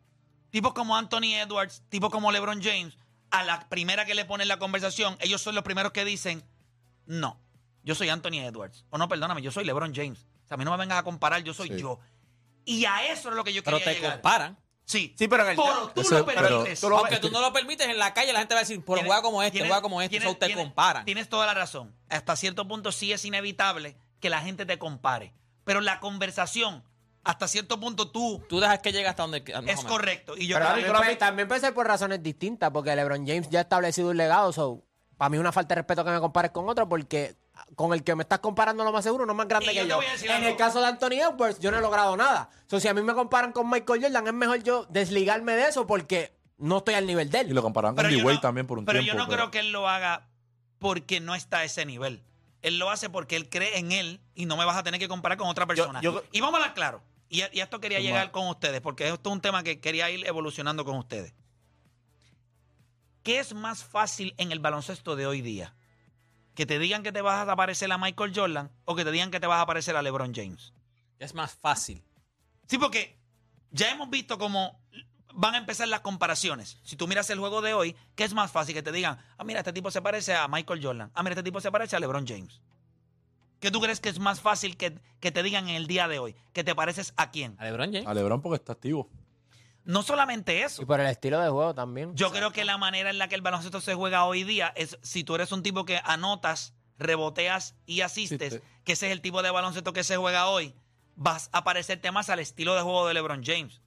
Tipos 0.50 0.72
como 0.72 0.96
Anthony 0.96 1.34
Edwards, 1.34 1.82
tipos 1.88 2.10
como 2.10 2.30
LeBron 2.32 2.62
James, 2.62 2.96
a 3.30 3.42
la 3.44 3.68
primera 3.68 4.04
que 4.06 4.14
le 4.14 4.24
ponen 4.24 4.48
la 4.48 4.58
conversación, 4.58 5.16
ellos 5.20 5.42
son 5.42 5.54
los 5.54 5.62
primeros 5.64 5.92
que 5.92 6.04
dicen, 6.04 6.42
no, 7.04 7.38
yo 7.82 7.94
soy 7.94 8.08
Anthony 8.08 8.38
Edwards. 8.40 8.86
O 8.90 8.96
no, 8.98 9.08
perdóname, 9.08 9.42
yo 9.42 9.50
soy 9.50 9.64
LeBron 9.64 9.94
James. 9.94 10.26
O 10.44 10.48
sea, 10.48 10.54
a 10.54 10.58
mí 10.58 10.64
no 10.64 10.70
me 10.70 10.76
vengas 10.78 10.98
a 10.98 11.02
comparar, 11.02 11.42
yo 11.42 11.52
soy 11.52 11.68
Sí. 11.68 11.78
yo. 11.78 11.98
Y 12.64 12.84
a 12.86 13.10
eso 13.12 13.28
es 13.30 13.34
lo 13.34 13.44
que 13.44 13.52
yo 13.52 13.62
Pero 13.62 13.78
quería 13.78 13.92
te 13.92 13.98
llegar. 14.00 14.12
comparan. 14.14 14.58
Sí, 14.88 15.14
Sí, 15.18 15.28
pero 15.28 15.42
en 15.44 15.50
el- 15.50 15.56
Pero 15.56 15.90
tú 15.94 16.00
lo 16.02 16.24
pero 16.24 16.40
permites. 16.48 16.82
Aunque 16.82 17.18
tú 17.18 17.30
no 17.30 17.42
lo 17.42 17.52
permites, 17.52 17.86
en 17.86 17.98
la 17.98 18.14
calle 18.14 18.32
la 18.32 18.38
gente 18.38 18.54
va 18.54 18.60
a 18.60 18.62
decir, 18.62 18.80
pero 18.80 18.94
Tienes- 18.94 19.06
juega 19.06 19.20
como 19.22 19.42
este, 19.42 19.58
juega 19.60 19.82
como 19.82 20.00
este, 20.00 20.16
eso 20.16 20.34
te 20.34 20.46
tienes- 20.46 20.64
comparan. 20.64 21.04
Tienes 21.04 21.28
toda 21.28 21.44
la 21.44 21.52
razón. 21.52 21.94
Hasta 22.08 22.34
cierto 22.36 22.66
punto 22.66 22.90
sí 22.90 23.12
es 23.12 23.22
inevitable 23.26 23.98
que 24.18 24.30
la 24.30 24.40
gente 24.40 24.64
te 24.64 24.78
compare. 24.78 25.34
Pero 25.64 25.82
la 25.82 26.00
conversación, 26.00 26.82
hasta 27.22 27.46
cierto 27.48 27.78
punto 27.78 28.10
tú, 28.10 28.42
Tú 28.48 28.60
dejas 28.60 28.78
que 28.78 28.90
llegue 28.92 29.06
hasta 29.06 29.24
donde... 29.24 29.44
es 29.46 29.62
menos. 29.62 29.84
correcto. 29.84 30.34
Y 30.38 30.46
yo 30.46 30.56
Pero 30.56 30.64
creo 30.64 30.68
también, 30.76 30.86
que- 30.92 30.98
puede- 30.98 31.16
también 31.16 31.48
puede 31.48 31.60
ser 31.60 31.74
por 31.74 31.86
razones 31.86 32.22
distintas, 32.22 32.70
porque 32.70 32.96
LeBron 32.96 33.26
James 33.26 33.50
ya 33.50 33.58
ha 33.58 33.62
establecido 33.62 34.08
un 34.08 34.16
legado. 34.16 34.54
So, 34.54 34.82
para 35.18 35.28
mí 35.28 35.36
es 35.36 35.40
una 35.42 35.52
falta 35.52 35.74
de 35.74 35.82
respeto 35.82 36.02
que 36.02 36.12
me 36.12 36.20
compares 36.20 36.50
con 36.50 36.66
otro, 36.66 36.88
porque 36.88 37.36
con 37.76 37.92
el 37.92 38.02
que 38.04 38.14
me 38.14 38.22
estás 38.22 38.38
comparando 38.40 38.84
lo 38.84 38.92
más 38.92 39.04
seguro 39.04 39.26
no 39.26 39.32
es 39.32 39.36
más 39.36 39.48
grande 39.48 39.72
Y 39.72 39.76
yo 39.76 39.82
que 39.82 39.88
yo. 39.88 40.00
En 40.24 40.30
algo. 40.30 40.48
el 40.48 40.56
caso 40.56 40.80
de 40.80 40.86
Anthony 40.86 41.20
Edwards, 41.20 41.58
yo 41.60 41.70
no 41.70 41.78
he 41.78 41.80
logrado 41.80 42.16
nada. 42.16 42.50
So, 42.66 42.80
si 42.80 42.88
a 42.88 42.94
mí 42.94 43.02
me 43.02 43.14
comparan 43.14 43.52
con 43.52 43.68
Michael 43.68 44.02
Jordan, 44.02 44.26
es 44.26 44.32
mejor 44.34 44.62
yo 44.62 44.86
desligarme 44.90 45.52
de 45.56 45.68
eso 45.68 45.86
porque 45.86 46.36
no 46.58 46.78
estoy 46.78 46.94
al 46.94 47.06
nivel 47.06 47.30
de 47.30 47.38
Y 47.38 47.40
él. 47.42 47.54
lo 47.54 47.62
comparaban 47.62 47.94
con 47.94 48.02
Pero 48.04 48.10
yo 48.12 48.18
D-Wade 48.18 48.34
no- 48.36 48.40
también 48.40 48.66
por 48.66 48.78
un 48.78 48.84
pero 48.84 49.00
tiempo. 49.00 49.16
yo 49.18 49.24
no 49.26 49.30
creo 49.32 49.50
que 49.50 49.60
él 49.60 49.70
lo 49.72 49.88
haga 49.88 50.28
porque 50.78 51.20
no 51.20 51.34
está 51.34 51.58
a 51.58 51.64
ese 51.64 51.84
nivel. 51.86 52.22
Él 52.62 52.78
lo 52.78 52.90
hace 52.90 53.08
porque 53.08 53.36
él 53.36 53.48
cree 53.48 53.78
en 53.78 53.92
él 53.92 54.20
y 54.34 54.46
no 54.46 54.56
me 54.56 54.64
vas 54.64 54.76
a 54.76 54.82
tener 54.82 54.98
que 54.98 55.06
comparar 55.08 55.38
con 55.38 55.48
otra 55.48 55.66
persona. 55.66 56.00
yo- 56.00 56.22
y 56.32 56.40
vamos 56.40 56.54
a 56.54 56.62
hablar 56.62 56.74
claro. 56.74 57.02
Y, 57.28 57.38
y 57.52 57.60
a 57.60 57.64
esto 57.64 57.78
quería 57.80 58.00
llegar 58.00 58.30
con 58.30 58.48
ustedes, 58.48 58.80
porque 58.80 59.06
esto 59.08 59.28
es 59.30 59.32
un 59.34 59.40
tema 59.40 59.62
que 59.62 59.80
quería 59.80 60.10
ir 60.10 60.26
evolucionando 60.26 60.84
con 60.84 60.96
ustedes. 60.96 61.34
¿Qué 63.22 63.38
es 63.40 63.52
más 63.54 63.84
fácil 63.84 64.34
en 64.38 64.52
el 64.52 64.58
baloncesto 64.60 65.14
de 65.16 65.26
hoy 65.26 65.42
día? 65.42 65.74
¿Que 66.58 66.66
te 66.66 66.80
digan 66.80 67.04
que 67.04 67.12
te 67.12 67.22
vas 67.22 67.48
a 67.48 67.54
parecer 67.54 67.92
a 67.92 67.98
Michael 67.98 68.32
Jordan 68.34 68.68
o 68.84 68.96
que 68.96 69.04
te 69.04 69.12
digan 69.12 69.30
que 69.30 69.38
te 69.38 69.46
vas 69.46 69.62
a 69.62 69.66
parecer 69.66 69.94
a 69.94 70.02
LeBron 70.02 70.34
James? 70.34 70.72
Es 71.20 71.32
más 71.32 71.52
fácil. 71.54 72.02
Sí, 72.66 72.78
porque 72.78 73.16
ya 73.70 73.92
hemos 73.92 74.10
visto 74.10 74.38
cómo 74.38 74.76
van 75.32 75.54
a 75.54 75.58
empezar 75.58 75.86
las 75.86 76.00
comparaciones. 76.00 76.80
Si 76.82 76.96
tú 76.96 77.06
miras 77.06 77.30
el 77.30 77.38
juego 77.38 77.62
de 77.62 77.74
hoy, 77.74 77.94
¿qué 78.16 78.24
es 78.24 78.34
más 78.34 78.50
fácil? 78.50 78.74
Que 78.74 78.82
te 78.82 78.90
digan, 78.90 79.18
ah, 79.36 79.44
mira, 79.44 79.60
este 79.60 79.72
tipo 79.72 79.92
se 79.92 80.02
parece 80.02 80.34
a 80.34 80.48
Michael 80.48 80.84
Jordan. 80.84 81.12
Ah, 81.14 81.22
mira, 81.22 81.34
este 81.34 81.44
tipo 81.44 81.60
se 81.60 81.70
parece 81.70 81.94
a 81.94 82.00
LeBron 82.00 82.26
James. 82.26 82.60
¿Qué 83.60 83.70
tú 83.70 83.80
crees 83.80 84.00
que 84.00 84.08
es 84.08 84.18
más 84.18 84.40
fácil 84.40 84.76
que, 84.76 84.98
que 85.20 85.30
te 85.30 85.44
digan 85.44 85.68
en 85.68 85.76
el 85.76 85.86
día 85.86 86.08
de 86.08 86.18
hoy? 86.18 86.34
¿Que 86.52 86.64
te 86.64 86.74
pareces 86.74 87.14
a 87.16 87.30
quién? 87.30 87.54
A 87.60 87.66
LeBron 87.66 87.92
James. 87.92 88.08
A 88.08 88.14
LeBron 88.14 88.42
porque 88.42 88.56
está 88.56 88.72
activo. 88.72 89.08
No 89.88 90.02
solamente 90.02 90.62
eso. 90.64 90.82
Y 90.82 90.84
por 90.84 91.00
el 91.00 91.06
estilo 91.06 91.40
de 91.40 91.48
juego 91.48 91.74
también. 91.74 92.14
Yo 92.14 92.30
creo 92.30 92.52
que 92.52 92.64
la 92.66 92.76
manera 92.76 93.08
en 93.08 93.16
la 93.16 93.26
que 93.28 93.34
el 93.34 93.40
baloncesto 93.40 93.80
se 93.80 93.94
juega 93.94 94.24
hoy 94.24 94.44
día 94.44 94.70
es 94.76 94.98
si 95.02 95.24
tú 95.24 95.34
eres 95.34 95.50
un 95.50 95.62
tipo 95.62 95.86
que 95.86 95.98
anotas, 96.04 96.74
reboteas 96.98 97.74
y 97.86 98.02
asistes, 98.02 98.54
Sí, 98.54 98.60
que 98.84 98.92
ese 98.92 99.06
es 99.06 99.12
el 99.12 99.22
tipo 99.22 99.42
de 99.42 99.50
baloncesto 99.50 99.94
que 99.94 100.04
se 100.04 100.18
juega 100.18 100.48
hoy, 100.48 100.74
vas 101.16 101.48
a 101.52 101.64
parecerte 101.64 102.10
más 102.12 102.28
al 102.28 102.38
estilo 102.38 102.74
de 102.74 102.82
juego 102.82 103.06
de 103.08 103.14
LeBron 103.14 103.42
James, 103.42 103.80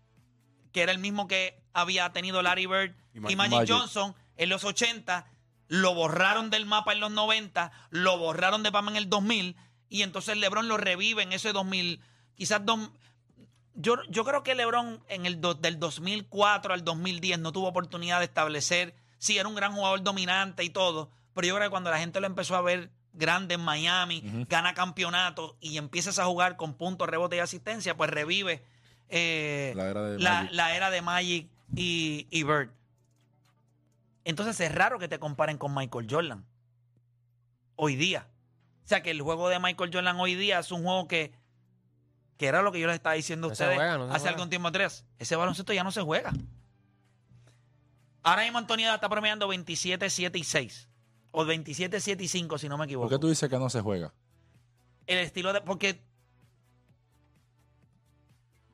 que 0.71 0.81
era 0.81 0.91
el 0.91 0.97
mismo 0.97 1.27
que 1.27 1.61
había 1.71 2.11
tenido 2.13 2.41
Larry 2.41 2.65
Bird 2.65 2.95
y, 3.13 3.19
Ma- 3.19 3.29
Magic, 3.35 3.51
Magic. 3.51 3.69
Johnson 3.75 4.15
en 4.37 4.49
los 4.49 4.63
80, 4.63 5.27
lo 5.67 5.93
borraron 5.93 6.49
del 6.49 6.65
mapa 6.65 6.93
en 6.93 6.99
los 6.99 7.11
90, 7.11 7.71
lo 7.91 8.17
borraron 8.17 8.63
de 8.63 8.71
Pama 8.71 8.89
en 8.89 8.97
el 8.97 9.07
2000 9.09 9.55
y 9.87 10.01
entonces 10.01 10.35
LeBron 10.35 10.67
lo 10.67 10.77
revive 10.77 11.21
en 11.21 11.31
ese 11.31 11.53
2000, 11.53 12.01
quizás 12.33 12.65
dos- 12.65 12.89
yo, 13.81 13.95
yo 14.09 14.23
creo 14.25 14.43
que 14.43 14.55
LeBron 14.55 15.03
en 15.07 15.25
el 15.25 15.41
do- 15.41 15.53
del 15.55 15.79
2004 15.79 16.73
al 16.73 16.83
2010 16.83 17.39
no 17.39 17.51
tuvo 17.51 17.67
oportunidad 17.67 18.19
de 18.19 18.25
establecer, 18.25 18.95
sí, 19.17 19.37
era 19.37 19.47
un 19.49 19.55
gran 19.55 19.73
jugador 19.73 20.01
dominante 20.03 20.63
y 20.63 20.69
todo, 20.69 21.09
pero 21.33 21.47
yo 21.47 21.55
creo 21.55 21.67
que 21.67 21.71
cuando 21.71 21.89
la 21.91 21.99
gente 21.99 22.19
lo 22.19 22.27
empezó 22.27 22.55
a 22.55 22.61
ver 22.61 22.91
grande 23.13 23.55
en 23.55 23.61
Miami, 23.61 24.21
gana 24.49 24.73
campeonato 24.73 25.57
y 25.59 25.77
empiezas 25.77 26.17
a 26.19 26.25
jugar 26.25 26.55
con 26.57 26.73
puntos, 26.75 27.09
rebote 27.09 27.35
y 27.35 27.39
asistencia, 27.39 27.95
pues 27.97 28.09
revive 28.09 28.63
eh, 29.09 29.73
La 29.75 29.89
era 29.89 30.01
de 30.03 30.19
la 30.51 30.75
era 30.75 30.89
de 30.89 31.01
Magic 31.01 31.49
y, 31.75 32.27
y 32.29 32.43
Bird. 32.43 32.69
Entonces 34.23 34.59
es 34.59 34.73
raro 34.73 34.99
que 34.99 35.07
te 35.07 35.19
comparen 35.19 35.57
con 35.57 35.73
Michael 35.73 36.07
Jordan 36.09 36.45
hoy 37.75 37.95
día. 37.95 38.27
O 38.85 38.87
sea 38.87 39.01
que 39.01 39.11
el 39.11 39.21
juego 39.21 39.49
de 39.49 39.59
Michael 39.59 39.89
Jordan 39.93 40.19
hoy 40.19 40.35
día 40.35 40.59
es 40.59 40.71
un 40.71 40.83
juego 40.83 41.07
que, 41.07 41.31
que 42.41 42.47
era 42.47 42.63
lo 42.63 42.71
que 42.71 42.79
yo 42.79 42.87
les 42.87 42.95
estaba 42.95 43.13
diciendo 43.13 43.49
a 43.49 43.51
ustedes 43.51 43.75
juega, 43.75 43.99
no 43.99 44.07
se 44.07 44.13
hace 44.13 44.19
juega. 44.21 44.33
algún 44.33 44.49
tiempo 44.49 44.67
atrás. 44.67 45.05
Ese 45.19 45.35
baloncesto 45.35 45.73
ya 45.73 45.83
no 45.83 45.91
se 45.91 46.01
juega. 46.01 46.33
Ahora 48.23 48.41
mismo 48.41 48.57
Antonio 48.57 48.91
está 48.91 49.07
promediando 49.07 49.47
27, 49.47 50.09
7 50.09 50.39
y 50.39 50.43
6. 50.43 50.89
O 51.29 51.45
27, 51.45 51.99
7 51.99 52.23
y 52.23 52.27
5, 52.27 52.57
si 52.57 52.67
no 52.67 52.79
me 52.79 52.85
¿Por 52.85 52.85
equivoco. 52.87 53.09
qué 53.09 53.19
tú 53.19 53.29
dices 53.29 53.47
que 53.47 53.59
no 53.59 53.69
se 53.69 53.81
juega? 53.81 54.11
El 55.05 55.19
estilo 55.19 55.53
de. 55.53 55.61
Porque 55.61 56.01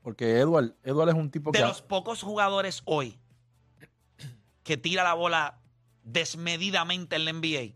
Porque 0.01 0.39
Edward, 0.39 0.73
Edward 0.83 1.09
es 1.09 1.15
un 1.15 1.29
tipo 1.29 1.51
de 1.51 1.59
que... 1.59 1.65
los 1.65 1.81
pocos 1.81 2.23
jugadores 2.23 2.83
hoy 2.85 3.19
que 4.63 4.77
tira 4.77 5.03
la 5.03 5.13
bola 5.13 5.59
desmedidamente 6.03 7.17
en 7.17 7.25
la 7.25 7.33
NBA, 7.33 7.75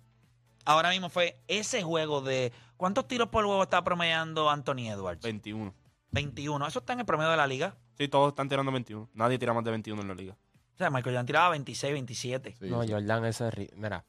ahora 0.63 0.91
mismo 0.91 1.09
fue 1.09 1.37
ese 1.49 1.83
juego 1.83 2.21
de. 2.21 2.53
¿Cuántos 2.77 3.09
tiros 3.09 3.27
por 3.27 3.43
juego 3.43 3.61
está 3.63 3.83
promediando 3.83 4.49
Anthony 4.49 4.87
Edwards? 4.89 5.21
21. 5.21 5.80
21. 6.11 6.67
Eso 6.67 6.79
está 6.79 6.93
en 6.93 6.99
el 7.01 7.05
promedio 7.05 7.31
de 7.31 7.37
la 7.37 7.47
liga. 7.47 7.75
Sí, 7.97 8.07
todos 8.07 8.29
están 8.29 8.49
tirando 8.49 8.71
21. 8.71 9.09
Nadie 9.13 9.37
tira 9.39 9.53
más 9.53 9.63
de 9.63 9.71
21 9.71 10.01
en 10.01 10.07
la 10.07 10.13
liga. 10.15 10.33
O 10.73 10.77
sea, 10.77 10.89
Michael 10.89 11.15
Jordan 11.15 11.25
tiraba 11.25 11.49
26, 11.49 11.93
27. 11.93 12.55
Sí, 12.59 12.69
No, 12.69 12.83
sí. 12.83 12.91
Jordan, 12.91 13.25
eso 13.25 13.47
es... 13.47 13.53
Mira. 13.75 14.03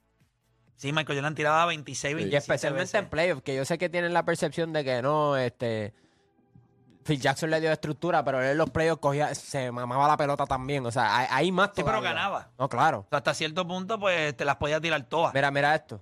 Sí, 0.76 0.92
Michael 0.92 1.18
Jordan 1.18 1.34
tiraba 1.34 1.66
26, 1.66 2.10
Sí. 2.10 2.14
27. 2.14 2.34
Y 2.34 2.38
especialmente 2.38 2.82
veces. 2.84 2.94
en 3.02 3.08
playoffs, 3.10 3.42
que 3.42 3.54
yo 3.54 3.64
sé 3.64 3.78
que 3.78 3.88
tienen 3.88 4.12
la 4.12 4.24
percepción 4.24 4.72
de 4.72 4.84
que 4.84 5.02
no, 5.02 5.36
este... 5.36 5.94
Phil 7.04 7.20
Jackson 7.20 7.50
le 7.50 7.60
dio 7.60 7.72
estructura, 7.72 8.24
pero 8.24 8.40
él 8.40 8.52
en 8.52 8.58
los 8.58 8.70
playoffs 8.70 9.00
cogía, 9.00 9.34
se 9.34 9.72
mamaba 9.72 10.06
la 10.06 10.16
pelota 10.16 10.46
también. 10.46 10.86
O 10.86 10.90
sea, 10.92 11.18
hay, 11.18 11.26
hay 11.30 11.52
más 11.52 11.70
Sí, 11.74 11.82
pero 11.84 12.00
ganaba. 12.00 12.52
No, 12.58 12.68
claro. 12.68 13.00
O 13.00 13.06
sea, 13.10 13.18
hasta 13.18 13.34
cierto 13.34 13.66
punto, 13.66 13.98
pues 13.98 14.36
te 14.36 14.44
las 14.44 14.54
podía 14.56 14.80
tirar 14.80 15.02
todas. 15.08 15.34
Mira, 15.34 15.50
mira 15.50 15.74
esto. 15.74 16.00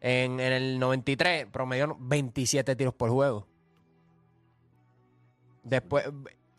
En, 0.00 0.40
en 0.40 0.52
el 0.52 0.78
93 0.78 1.46
promedió 1.52 1.94
27 2.00 2.74
tiros 2.76 2.94
por 2.94 3.10
juego. 3.10 3.46
Después, 5.64 6.04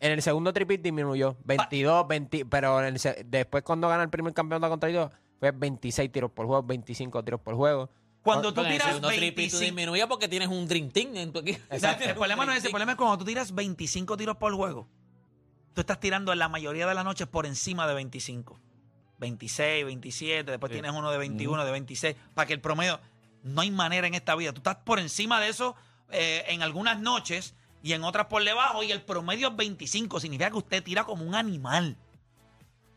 en 0.00 0.12
el 0.12 0.20
segundo 0.20 0.52
tripit 0.52 0.82
disminuyó. 0.82 1.36
22, 1.44 2.06
20, 2.06 2.46
pero 2.46 2.84
en 2.84 2.96
el 2.96 3.00
después 3.26 3.62
cuando 3.62 3.88
gana 3.88 4.02
el 4.02 4.10
primer 4.10 4.34
campeonato 4.34 4.68
contra 4.70 4.90
ellos 4.90 5.10
fue 5.38 5.52
26 5.52 6.12
tiros 6.12 6.30
por 6.30 6.46
juego, 6.46 6.62
25 6.62 7.24
tiros 7.24 7.40
por 7.40 7.54
juego. 7.54 7.88
Cuando 8.22 8.52
tú 8.52 8.64
tiras 8.64 8.88
segundo 8.88 9.08
triple 9.08 9.30
tú 9.30 9.36
25... 9.36 9.60
disminuye 9.60 10.06
porque 10.08 10.28
tienes 10.28 10.48
un 10.48 10.66
Dream 10.66 10.90
Team 10.90 11.16
en 11.16 11.32
tu 11.32 11.38
equipo. 11.38 11.60
Exacto. 11.70 12.04
El 12.04 12.14
problema 12.14 12.44
no 12.44 12.52
es 12.52 12.58
ese, 12.58 12.66
el 12.66 12.72
problema 12.72 12.92
es 12.92 12.98
cuando 12.98 13.18
tú 13.18 13.24
tiras 13.24 13.54
25 13.54 14.16
tiros 14.16 14.36
por 14.36 14.52
juego. 14.54 14.88
Tú 15.74 15.80
estás 15.80 16.00
tirando 16.00 16.32
en 16.32 16.40
la 16.40 16.48
mayoría 16.48 16.86
de 16.86 16.94
las 16.94 17.04
noches 17.04 17.28
por 17.28 17.46
encima 17.46 17.86
de 17.86 17.94
25. 17.94 18.58
26, 19.18 19.84
27, 19.84 20.50
después 20.50 20.70
Sí. 20.70 20.74
tienes 20.74 20.90
uno 20.92 21.10
de 21.10 21.18
21, 21.18 21.64
de 21.64 21.70
26, 21.70 22.16
para 22.34 22.46
que 22.46 22.52
el 22.52 22.60
promedio... 22.60 23.00
No 23.42 23.60
hay 23.60 23.70
manera 23.70 24.08
en 24.08 24.14
esta 24.14 24.34
vida. 24.34 24.52
Tú 24.52 24.58
estás 24.58 24.76
por 24.76 24.98
encima 24.98 25.40
de 25.40 25.48
eso 25.48 25.76
eh, 26.10 26.44
en 26.48 26.62
algunas 26.62 26.98
noches 26.98 27.54
y 27.82 27.92
en 27.92 28.04
otras 28.04 28.26
por 28.26 28.42
debajo 28.44 28.82
y 28.82 28.90
el 28.92 29.02
promedio 29.02 29.48
es 29.48 29.56
25. 29.56 30.20
Significa 30.20 30.50
que 30.50 30.56
usted 30.56 30.82
tira 30.82 31.04
como 31.04 31.24
un 31.24 31.34
animal. 31.34 31.96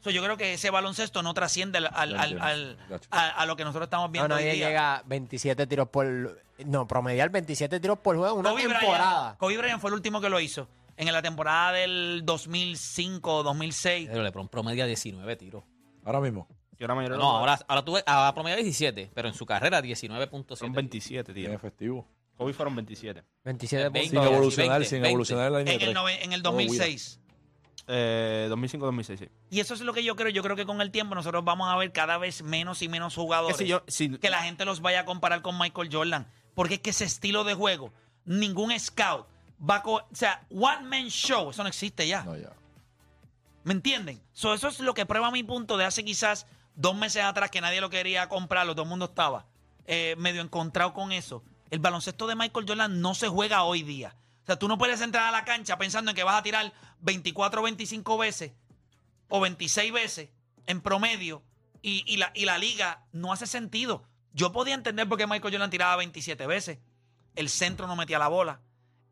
So, 0.01 0.12
yo 0.12 0.24
creo 0.24 0.38
que 0.38 0.53
ese 0.53 0.69
baloncesto 0.69 1.21
no 1.21 1.33
trasciende 1.33 1.77
al, 1.79 1.88
al- 1.93 2.39
al- 2.39 2.77
a, 3.12 3.27
a 3.29 3.45
lo 3.45 3.55
que 3.57 3.65
nosotros 3.65 3.88
estamos 3.88 4.07
No, 4.07 4.12
viendo 4.13 4.36
hoy 4.36 4.41
nadie 4.43 4.53
día. 4.55 4.67
llega 4.67 4.95
a 4.98 5.03
27 5.03 5.67
tiros 5.67 5.89
por... 5.89 6.41
No, 6.65 6.88
promediar 6.88 7.29
27 7.29 7.79
tiros 7.81 8.00
por 8.00 8.15
juego 8.17 8.33
en 8.36 8.39
una 8.39 8.50
Kobe 8.51 8.62
temporada. 8.63 9.19
Bryant, 9.21 9.38
Kobe 9.39 9.57
Bryant 9.57 9.81
fue 9.81 9.89
el 9.89 9.93
último 9.95 10.21
que 10.21 10.29
lo 10.29 10.39
hizo. 10.39 10.67
En 10.95 11.12
la 11.12 11.21
temporada 11.21 11.74
del 11.74 12.21
2005 12.25 13.36
o 13.36 13.43
2006. 13.43 14.07
Pero 14.09 14.24
LeBron 14.24 14.48
promedia 14.48 14.86
19 14.86 15.36
tiros. 15.36 15.63
Ahora 16.05 16.19
mismo. 16.21 16.48
Yo 16.77 16.88
la 16.88 16.95
mayoría 16.95 17.17
de 17.17 17.24
No, 17.24 17.38
ahora, 17.38 17.59
ahora 17.67 17.83
tuve, 17.83 18.03
ahora 18.05 18.33
promedia 18.33 18.55
17, 18.57 19.12
pero 19.13 19.27
en 19.27 19.33
su 19.33 19.45
carrera 19.45 19.81
19.7. 19.81 20.55
Son 20.55 20.71
27, 20.71 21.33
Bien 21.33 21.48
tío. 21.48 21.55
efectivo. 21.57 22.07
Kobe 22.39 22.53
fueron 22.53 22.74
27. 22.74 23.22
27 23.43 23.89
Veinte. 23.89 24.00
Sin 24.00 24.12
puntos. 24.12 24.31
No, 24.31 24.38
evolucionar, 24.38 24.79
20, 24.79 24.89
sin 24.89 25.01
20. 25.01 25.10
evolucionar 25.10 25.48
en 25.48 25.53
la 25.53 25.60
línea 25.60 25.74
En 25.74 25.81
el, 25.81 26.24
en 26.24 26.31
el 26.31 26.46
Oh, 26.46 26.53
mira. 26.53 26.72
2006. 26.72 27.19
Eh, 27.86 28.48
2005-2006, 28.50 29.17
sí. 29.17 29.27
Y 29.50 29.60
eso 29.60 29.74
es 29.74 29.81
lo 29.81 29.91
que 29.91 30.05
yo 30.05 30.15
creo. 30.15 30.29
Yo 30.29 30.41
creo 30.41 30.55
que 30.55 30.65
con 30.65 30.79
el 30.79 30.89
tiempo 30.89 31.15
nosotros 31.15 31.43
vamos 31.43 31.67
a 31.69 31.75
ver 31.75 31.91
cada 31.91 32.17
vez 32.17 32.41
menos 32.41 32.81
y 32.81 32.88
menos 32.88 33.13
Que 33.15 33.22
jugadores 33.22 33.58
si 33.58 33.67
yo, 33.67 33.84
si, 33.88 34.17
que 34.19 34.29
la 34.29 34.41
gente 34.43 34.63
los 34.63 34.79
vaya 34.79 35.01
a 35.01 35.05
comparar 35.05 35.41
con 35.41 35.60
Michael 35.60 35.89
Jordan. 35.91 36.31
Porque 36.55 36.75
es 36.75 36.79
que 36.79 36.91
ese 36.91 37.03
estilo 37.03 37.43
de 37.43 37.55
juego, 37.55 37.91
ningún 38.24 38.72
scout 38.79 39.27
va 39.69 39.77
a... 39.77 39.84
O 39.86 40.08
sea, 40.13 40.48
one 40.50 40.84
man 40.84 41.10
show, 41.10 41.50
eso 41.50 41.62
no 41.62 41.67
existe 41.67 42.08
ya. 42.08 42.24
No, 42.24 42.38
ya. 42.38 42.53
¿Me 43.65 43.74
entienden? 43.74 44.22
So, 44.31 44.53
eso 44.53 44.69
es 44.69 44.79
lo 44.79 44.93
que 44.93 45.05
prueba 45.05 45.29
mi 45.29 45.43
punto 45.43 45.75
de 45.75 45.84
hace 45.84 46.05
quizás 46.05 46.48
dos 46.75 46.96
meses 46.96 47.22
atrás 47.22 47.51
que 47.51 47.60
nadie 47.60 47.81
lo 47.81 47.89
quería 47.89 48.29
comprarlo, 48.29 48.75
todo 48.75 48.84
el 48.84 48.89
mundo 48.89 49.05
estaba 49.05 49.46
eh, 49.88 50.15
medio 50.17 50.41
encontrado 50.41 50.93
con 50.93 51.12
eso. 51.12 51.43
El 51.69 51.79
baloncesto 51.79 52.27
de 52.27 52.35
Michael 52.35 52.65
Jordan 52.67 53.01
no 53.01 53.15
se 53.15 53.27
juega 53.27 53.63
hoy 53.63 53.83
día. 53.83 54.15
O 54.43 54.45
sea, 54.45 54.57
tú 54.57 54.67
no 54.67 54.77
puedes 54.77 55.01
entrar 55.01 55.27
a 55.27 55.31
la 55.31 55.45
cancha 55.45 55.77
pensando 55.77 56.11
en 56.11 56.15
que 56.15 56.23
vas 56.23 56.39
a 56.39 56.43
tirar 56.43 56.73
24 57.01 57.61
o 57.61 57.63
25 57.63 58.17
veces 58.17 58.53
o 59.27 59.39
26 59.39 59.93
veces 59.93 60.29
en 60.65 60.81
promedio 60.81 61.43
y, 61.81 62.17
la, 62.17 62.57
liga 62.57 63.05
no 63.11 63.31
hace 63.31 63.47
sentido. 63.47 64.03
Yo 64.33 64.51
podía 64.51 64.73
entender 64.73 65.07
por 65.07 65.17
qué 65.17 65.27
Michael 65.27 65.53
Jordan 65.53 65.69
tiraba 65.69 65.95
27 65.95 66.45
veces. 66.45 66.79
El 67.35 67.49
centro 67.49 67.88
no 67.88 67.95
metía 67.95 68.19
la 68.19 68.27
bola. 68.27 68.61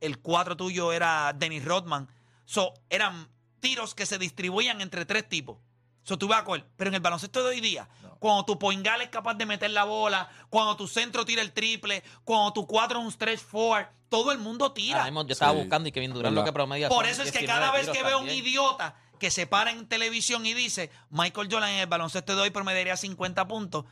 El 0.01 0.19
4 0.19 0.57
tuyo 0.57 0.91
era 0.91 1.33
Dennis 1.33 1.63
Rodman. 1.63 2.09
So, 2.45 2.73
eran 2.89 3.29
tiros 3.59 3.95
que 3.95 4.05
se 4.05 4.17
distribuían 4.17 4.81
entre 4.81 5.05
tres 5.05 5.27
tipos. 5.27 5.57
So, 6.03 6.17
tú 6.17 6.27
vas 6.27 6.41
a. 6.41 6.63
Pero 6.75 6.89
en 6.89 6.95
el 6.95 7.01
baloncesto 7.01 7.41
de 7.43 7.49
hoy 7.49 7.61
día, 7.61 7.87
cuando 8.19 8.45
tu 8.45 8.57
poingal 8.59 9.01
es 9.01 9.09
capaz 9.09 9.33
de 9.35 9.45
meter 9.45 9.71
la 9.71 9.83
bola, 9.83 10.29
cuando 10.49 10.75
tu 10.75 10.87
centro 10.87 11.25
tira 11.25 11.41
el 11.41 11.51
triple, 11.53 12.03
cuando 12.23 12.53
tu 12.53 12.65
4 12.67 12.99
es 12.99 13.05
un 13.05 13.11
stretch 13.11 13.39
four, 13.39 13.87
todo 14.09 14.31
el 14.31 14.37
mundo 14.39 14.71
tira. 14.71 14.97
Ahora 14.99 15.05
mismo 15.11 15.25
yo 15.27 15.33
estaba 15.33 15.51
Sí. 15.53 15.57
buscando 15.59 15.89
y 15.89 15.91
Kevin 15.91 16.13
Durant 16.13 16.35
lo 16.35 16.43
que 16.43 16.53
promedia. 16.53 16.89
Por 16.89 17.05
son 17.05 17.11
eso 17.13 17.23
es 17.23 17.31
que 17.31 17.39
19 17.39 17.59
cada 17.59 17.71
vez 17.73 17.81
tiros 17.81 17.97
que 17.97 18.03
veo 18.03 18.17
un 18.19 18.25
también. 18.27 18.45
idiota 18.45 18.95
que 19.19 19.31
se 19.31 19.47
para 19.47 19.71
en 19.71 19.87
televisión 19.87 20.45
y 20.45 20.53
dice 20.53 20.91
Michael 21.09 21.47
Jordan 21.51 21.69
en 21.71 21.79
el 21.79 21.87
baloncesto 21.87 22.35
de 22.35 22.41
hoy 22.43 22.49
promediaría 22.51 22.95
50 22.95 23.47
puntos, 23.47 23.85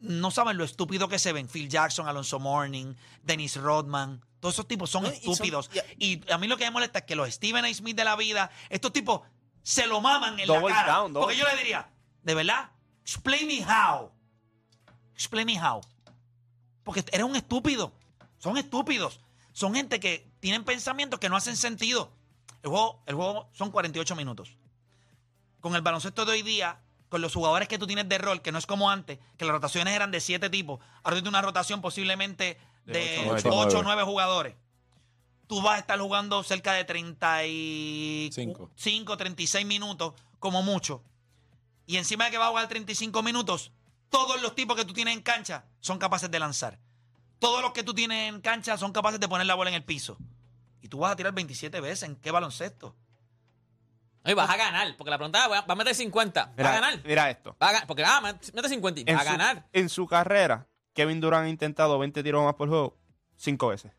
no 0.00 0.30
saben 0.30 0.56
lo 0.56 0.64
estúpido 0.64 1.08
que 1.08 1.18
se 1.18 1.32
ven. 1.32 1.48
Phil 1.48 1.68
Jackson, 1.68 2.06
Alonso 2.06 2.38
Mourning, 2.38 2.96
Dennis 3.22 3.56
Rodman, 3.56 4.24
todos 4.40 4.54
esos 4.54 4.68
tipos 4.68 4.90
son 4.90 5.02
No, 5.04 5.08
y 5.08 5.16
son- 5.20 5.32
estúpidos. 5.32 5.70
y- 5.98 6.06
Y 6.22 6.30
a 6.32 6.38
mí 6.38 6.46
lo 6.46 6.56
que 6.56 6.64
me 6.64 6.70
molesta 6.70 7.00
es 7.00 7.04
que 7.04 7.16
los 7.16 7.28
Stephen 7.34 7.64
A. 7.64 7.74
Smith 7.74 7.96
de 7.96 8.04
la 8.04 8.14
vida, 8.14 8.50
estos 8.70 8.92
tipos 8.92 9.22
se 9.62 9.86
lo 9.86 10.00
maman 10.00 10.38
en 10.38 10.46
Double 10.46 10.68
la 10.68 10.74
cara. 10.74 10.92
down, 10.94 11.12
double- 11.12 11.20
porque 11.24 11.36
yo 11.36 11.44
le 11.48 11.56
diría, 11.56 11.90
de 12.22 12.34
verdad, 12.34 12.70
explain 13.08 13.46
me 13.46 13.62
how. 13.64 14.10
Explain 15.14 15.46
me 15.46 15.58
how. 15.58 15.80
Porque 16.84 17.02
eres 17.10 17.24
un 17.24 17.36
estúpido. 17.36 17.92
Son 18.38 18.56
estúpidos. 18.58 19.20
Son 19.52 19.74
gente 19.74 19.98
que 19.98 20.30
tienen 20.40 20.64
pensamientos 20.64 21.18
que 21.18 21.28
no 21.28 21.36
hacen 21.36 21.56
sentido. 21.56 22.12
El 22.62 22.70
juego, 22.70 23.02
el 23.06 23.14
juego 23.14 23.48
son 23.52 23.70
48 23.70 24.14
minutos. 24.14 24.56
Con 25.60 25.74
el 25.74 25.80
baloncesto 25.82 26.24
de 26.26 26.32
hoy 26.32 26.42
día, 26.42 26.80
con 27.08 27.20
los 27.22 27.34
jugadores 27.34 27.66
que 27.66 27.78
tú 27.78 27.86
tienes 27.86 28.08
de 28.08 28.18
rol, 28.18 28.42
que 28.42 28.52
no 28.52 28.58
es 28.58 28.66
como 28.66 28.90
antes, 28.90 29.18
que 29.38 29.44
las 29.44 29.52
rotaciones 29.54 29.94
eran 29.94 30.10
de 30.10 30.20
7 30.20 30.50
tipos, 30.50 30.78
ahora 31.02 31.16
tienes 31.16 31.28
una 31.30 31.42
rotación 31.42 31.80
posiblemente 31.80 32.58
De 32.84 32.92
de 32.92 33.30
ocho, 33.30 33.48
8 33.48 33.48
nueve. 33.50 33.74
o 33.74 33.82
9 33.82 34.02
jugadores. 34.04 34.54
Tú 35.46 35.62
vas 35.62 35.76
a 35.76 35.78
estar 35.78 35.98
jugando 35.98 36.42
cerca 36.42 36.74
de 36.74 36.84
35, 36.84 38.70
Cinco. 38.76 39.16
36 39.16 39.66
minutos, 39.66 40.12
como 40.38 40.62
mucho. 40.62 41.02
Y 41.88 41.96
encima 41.96 42.26
de 42.26 42.30
que 42.32 42.36
vas 42.36 42.48
a 42.48 42.50
jugar 42.50 42.68
35 42.68 43.22
minutos, 43.22 43.72
todos 44.10 44.42
los 44.42 44.54
tipos 44.54 44.76
que 44.76 44.84
tú 44.84 44.92
tienes 44.92 45.14
en 45.14 45.22
cancha 45.22 45.64
son 45.80 45.98
capaces 45.98 46.30
de 46.30 46.38
lanzar. 46.38 46.78
Todos 47.38 47.62
los 47.62 47.72
que 47.72 47.82
tú 47.82 47.94
tienes 47.94 48.28
en 48.28 48.42
cancha 48.42 48.76
son 48.76 48.92
capaces 48.92 49.18
de 49.18 49.26
poner 49.26 49.46
la 49.46 49.54
bola 49.54 49.70
en 49.70 49.76
el 49.76 49.84
piso. 49.84 50.18
Y 50.82 50.88
tú 50.88 50.98
vas 50.98 51.12
a 51.12 51.16
tirar 51.16 51.32
27 51.32 51.80
veces. 51.80 52.02
¿En 52.02 52.16
qué 52.16 52.30
baloncesto? 52.30 52.94
Oye, 54.22 54.34
vas 54.34 54.50
a 54.50 54.56
ganar, 54.58 54.94
porque 54.98 55.10
la 55.10 55.16
pregunta 55.16 55.48
va 55.48 55.62
va 55.62 55.72
a 55.72 55.76
meter 55.76 55.94
50. 55.94 56.44
Va 56.44 56.52
Mira, 56.58 56.68
a 56.68 56.74
ganar. 56.74 57.00
mira 57.06 57.30
esto. 57.30 57.56
Va 57.62 57.68
a 57.68 57.72
ganar. 57.72 57.86
Porque, 57.86 58.04
ah, 58.04 58.20
mete 58.20 58.68
50 58.68 59.00
y 59.00 59.04
va 59.04 59.20
a 59.20 59.24
ganar. 59.24 59.66
En 59.72 59.88
su 59.88 60.06
carrera, 60.06 60.66
Kevin 60.92 61.20
Durant 61.22 61.46
ha 61.46 61.48
intentado 61.48 61.98
20 61.98 62.22
tiros 62.22 62.44
más 62.44 62.54
por 62.54 62.68
juego 62.68 62.98
cinco 63.38 63.68
veces. 63.68 63.92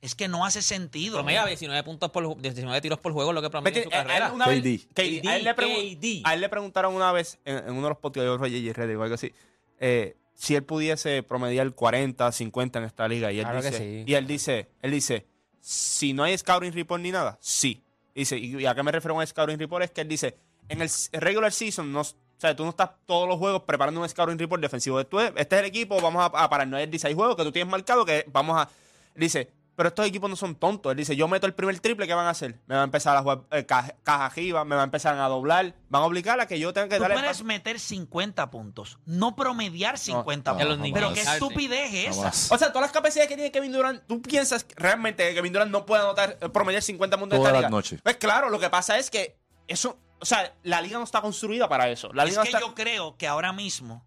Es 0.00 0.14
que 0.14 0.28
no 0.28 0.44
hace 0.44 0.62
sentido. 0.62 1.16
Promedia 1.16 1.44
19 1.44 1.82
puntos 1.82 2.10
por 2.10 2.24
ju- 2.24 2.36
19 2.40 2.80
tiros 2.80 2.98
por 3.00 3.12
juego, 3.12 3.32
lo 3.32 3.42
que 3.42 3.50
promedia 3.50 3.78
en 3.78 3.82
su 3.84 3.88
él 3.90 3.92
carrera. 3.92 4.32
una 4.32 4.46
vez- 4.46 4.62
KD. 4.62 4.88
KD, 4.94 5.28
a, 5.28 5.36
él 5.36 5.44
le 5.44 5.54
KD. 5.54 6.22
a 6.24 6.34
él 6.34 6.40
le 6.40 6.48
preguntaron 6.48 6.94
una 6.94 7.10
vez 7.12 7.38
en, 7.44 7.56
en 7.58 7.70
uno 7.72 7.82
de 7.82 7.88
los 7.88 7.98
podcasts 7.98 8.30
de 8.30 8.36
Roger 8.36 8.62
J. 8.66 8.72
Reddick 8.80 8.98
o 8.98 9.02
algo 9.02 9.14
así, 9.16 9.32
eh, 9.80 10.16
si 10.34 10.54
él 10.54 10.62
pudiese 10.62 11.24
promediar 11.24 11.68
40, 11.72 12.30
50 12.30 12.78
en 12.78 12.84
esta 12.84 13.08
liga. 13.08 13.32
Y 13.32 13.38
él, 13.40 13.44
Claro 13.44 13.60
que 13.60 13.70
dice, 13.72 13.78
sí. 13.78 14.04
y 14.06 14.14
él 14.14 14.26
dice, 14.28 14.68
él 14.82 14.90
dice, 14.92 15.26
si 15.60 16.12
no 16.12 16.22
hay 16.22 16.38
scouting 16.38 16.72
report 16.72 17.02
ni 17.02 17.10
nada, 17.10 17.36
sí. 17.40 17.82
Dice, 18.14 18.38
¿y 18.38 18.64
a 18.66 18.74
qué 18.76 18.82
me 18.84 18.92
refiero 18.92 19.14
con 19.16 19.26
scouting 19.26 19.58
report? 19.58 19.84
Es 19.84 19.90
que 19.90 20.00
él 20.02 20.08
dice, 20.08 20.36
en 20.68 20.80
el 20.80 20.88
regular 21.12 21.50
season, 21.52 21.90
no, 21.92 22.02
o 22.02 22.06
sea, 22.36 22.54
tú 22.54 22.62
no 22.62 22.70
estás 22.70 22.90
todos 23.04 23.28
los 23.28 23.36
juegos 23.38 23.62
preparando 23.64 24.00
un 24.00 24.08
scouting 24.08 24.38
report 24.38 24.62
defensivo. 24.62 25.04
Tú, 25.06 25.18
este 25.18 25.40
es 25.56 25.60
el 25.60 25.64
equipo, 25.66 26.00
vamos 26.00 26.22
a, 26.22 26.26
a 26.44 26.48
pararnos. 26.48 26.78
Él 26.80 26.88
dice, 26.90 27.08
hay 27.08 27.14
juegos 27.14 27.34
que 27.34 27.42
tú 27.42 27.50
tienes 27.50 27.68
marcado 27.68 28.04
que 28.04 28.24
vamos 28.28 28.56
a... 28.60 28.68
Dice, 29.16 29.50
pero 29.78 29.90
estos 29.90 30.04
equipos 30.06 30.28
no 30.28 30.34
son 30.34 30.56
tontos. 30.56 30.90
Él 30.90 30.96
dice, 30.98 31.14
yo 31.14 31.28
meto 31.28 31.46
el 31.46 31.54
primer 31.54 31.78
triple, 31.78 32.08
¿qué 32.08 32.12
van 32.14 32.26
a 32.26 32.30
hacer? 32.30 32.54
Me 32.66 32.74
van 32.74 32.80
a 32.80 32.84
empezar 32.84 33.16
a 33.16 33.22
jugar 33.22 33.42
eh, 33.52 33.64
caja, 33.64 33.94
caja 34.02 34.26
arriba, 34.26 34.64
me 34.64 34.74
van 34.74 34.80
a 34.80 34.84
empezar 34.84 35.16
a 35.16 35.28
doblar, 35.28 35.76
van 35.88 36.02
a 36.02 36.04
obligar 36.04 36.40
a 36.40 36.46
que 36.48 36.58
yo 36.58 36.72
tenga 36.72 36.88
que 36.88 36.96
Tú 36.96 37.02
darle... 37.02 37.16
puedes 37.16 37.44
meter 37.44 37.78
50 37.78 38.50
puntos, 38.50 38.98
no 39.06 39.36
promediar 39.36 39.96
50 39.96 40.52
no, 40.52 40.58
puntos. 40.58 40.78
niños 40.80 40.94
Pero 40.98 41.12
qué 41.14 41.20
alzarse. 41.20 41.44
estupidez 41.44 41.94
es 41.94 42.16
esa. 42.18 42.54
O 42.54 42.58
sea, 42.58 42.68
todas 42.72 42.82
las 42.82 42.90
capacidades 42.92 43.28
que 43.28 43.36
tiene 43.36 43.52
Kevin 43.52 43.70
Durant, 43.72 44.02
¿tú 44.08 44.20
piensas 44.20 44.64
que 44.64 44.74
realmente 44.76 45.28
que 45.28 45.34
Kevin 45.36 45.52
Durant 45.52 45.70
no 45.70 45.86
puede 45.86 46.02
anotar, 46.02 46.36
eh, 46.40 46.48
promediar 46.48 46.82
50 46.82 47.16
puntos 47.16 47.36
en 47.36 47.40
Todas 47.42 47.50
esta 47.52 47.60
las 47.62 47.70
liga? 47.70 47.70
noches. 47.70 48.00
Pues 48.02 48.16
claro, 48.16 48.50
lo 48.50 48.58
que 48.58 48.68
pasa 48.70 48.98
es 48.98 49.10
que 49.10 49.38
eso, 49.68 49.96
o 50.18 50.24
sea, 50.26 50.52
la 50.64 50.80
liga 50.80 50.98
no 50.98 51.04
está 51.04 51.20
construida 51.22 51.68
para 51.68 51.88
eso. 51.88 52.12
La 52.12 52.24
Es 52.24 52.30
liga 52.30 52.40
no 52.40 52.42
que 52.42 52.48
está- 52.48 52.60
yo 52.60 52.74
creo 52.74 53.16
que 53.16 53.28
ahora 53.28 53.52
mismo 53.52 54.04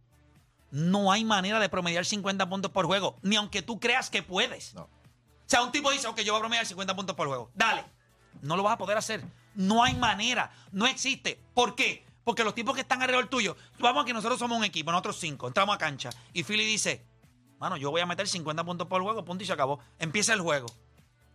no 0.72 1.12
hay 1.12 1.24
manera 1.25 1.60
de 1.60 1.70
promediar 1.70 2.06
50 2.06 2.48
puntos 2.50 2.72
por 2.72 2.86
juego, 2.88 3.18
ni 3.22 3.36
aunque 3.38 3.62
tú 3.62 3.80
creas 3.80 4.10
que 4.10 4.22
puedes. 4.24 4.74
No. 4.74 4.90
O 5.51 5.53
sea, 5.53 5.63
un 5.63 5.72
tipo 5.74 5.91
dice, 5.91 6.08
ok, 6.08 6.22
yo 6.22 6.31
voy 6.31 6.39
a 6.39 6.43
promediar 6.43 6.65
50 6.65 6.96
puntos 6.96 7.13
por 7.13 7.27
juego. 7.27 7.51
Dale. 7.53 7.84
No 8.41 8.55
lo 8.55 8.63
vas 8.63 8.75
a 8.75 8.77
poder 8.77 8.98
hacer. 8.98 9.22
No 9.53 9.84
hay 9.84 9.93
manera. 9.96 10.50
No 10.72 10.88
existe. 10.88 11.41
¿Por 11.53 11.75
qué? 11.75 12.05
Porque 12.24 12.46
los 12.46 12.55
tipos 12.55 12.74
que 12.74 12.79
están 12.79 13.01
alrededor 13.01 13.27
tuyo, 13.27 13.58
vamos 13.77 14.05
que 14.05 14.13
nosotros 14.13 14.39
somos 14.39 14.58
un 14.58 14.63
equipo, 14.63 14.91
nosotros 14.91 15.20
cinco, 15.20 15.48
entramos 15.50 15.75
a 15.75 15.77
cancha 15.77 16.10
y 16.31 16.43
Philly 16.46 16.63
dice, 16.63 17.03
mano, 17.60 17.75
yo 17.75 17.91
voy 17.91 18.00
a 18.00 18.05
meter 18.05 18.29
50 18.29 18.63
puntos 18.63 18.88
por 18.88 19.01
juego, 19.01 19.25
punto 19.25 19.43
y 19.43 19.48
se 19.48 19.51
acabó. 19.51 19.81
Empieza 20.00 20.31
el 20.31 20.39
juego. 20.39 20.67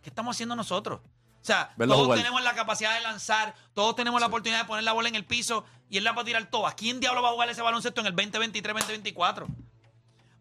¿Qué 0.01 0.09
estamos 0.09 0.35
haciendo 0.35 0.55
nosotros? 0.55 0.99
O 0.99 1.45
sea, 1.45 1.71
Verlo 1.77 1.93
todos 1.93 2.07
jugar. 2.07 2.17
tenemos 2.17 2.41
la 2.41 2.55
capacidad 2.55 2.95
de 2.95 3.01
lanzar, 3.01 3.53
todos 3.75 3.95
tenemos 3.95 4.19
la 4.19 4.25
oportunidad 4.25 4.61
de 4.61 4.65
poner 4.65 4.83
la 4.83 4.93
bola 4.93 5.09
en 5.09 5.15
el 5.15 5.25
piso 5.25 5.63
y 5.91 5.97
él 5.97 6.03
la 6.03 6.13
va 6.13 6.23
a 6.23 6.25
tirar 6.25 6.49
todas. 6.49 6.73
¿Quién 6.73 6.99
diablo 6.99 7.21
va 7.21 7.29
a 7.29 7.33
jugar 7.33 7.51
ese 7.51 7.61
baloncesto 7.61 8.01
en 8.01 8.07
el 8.07 8.15
2023-2024? 8.15 9.45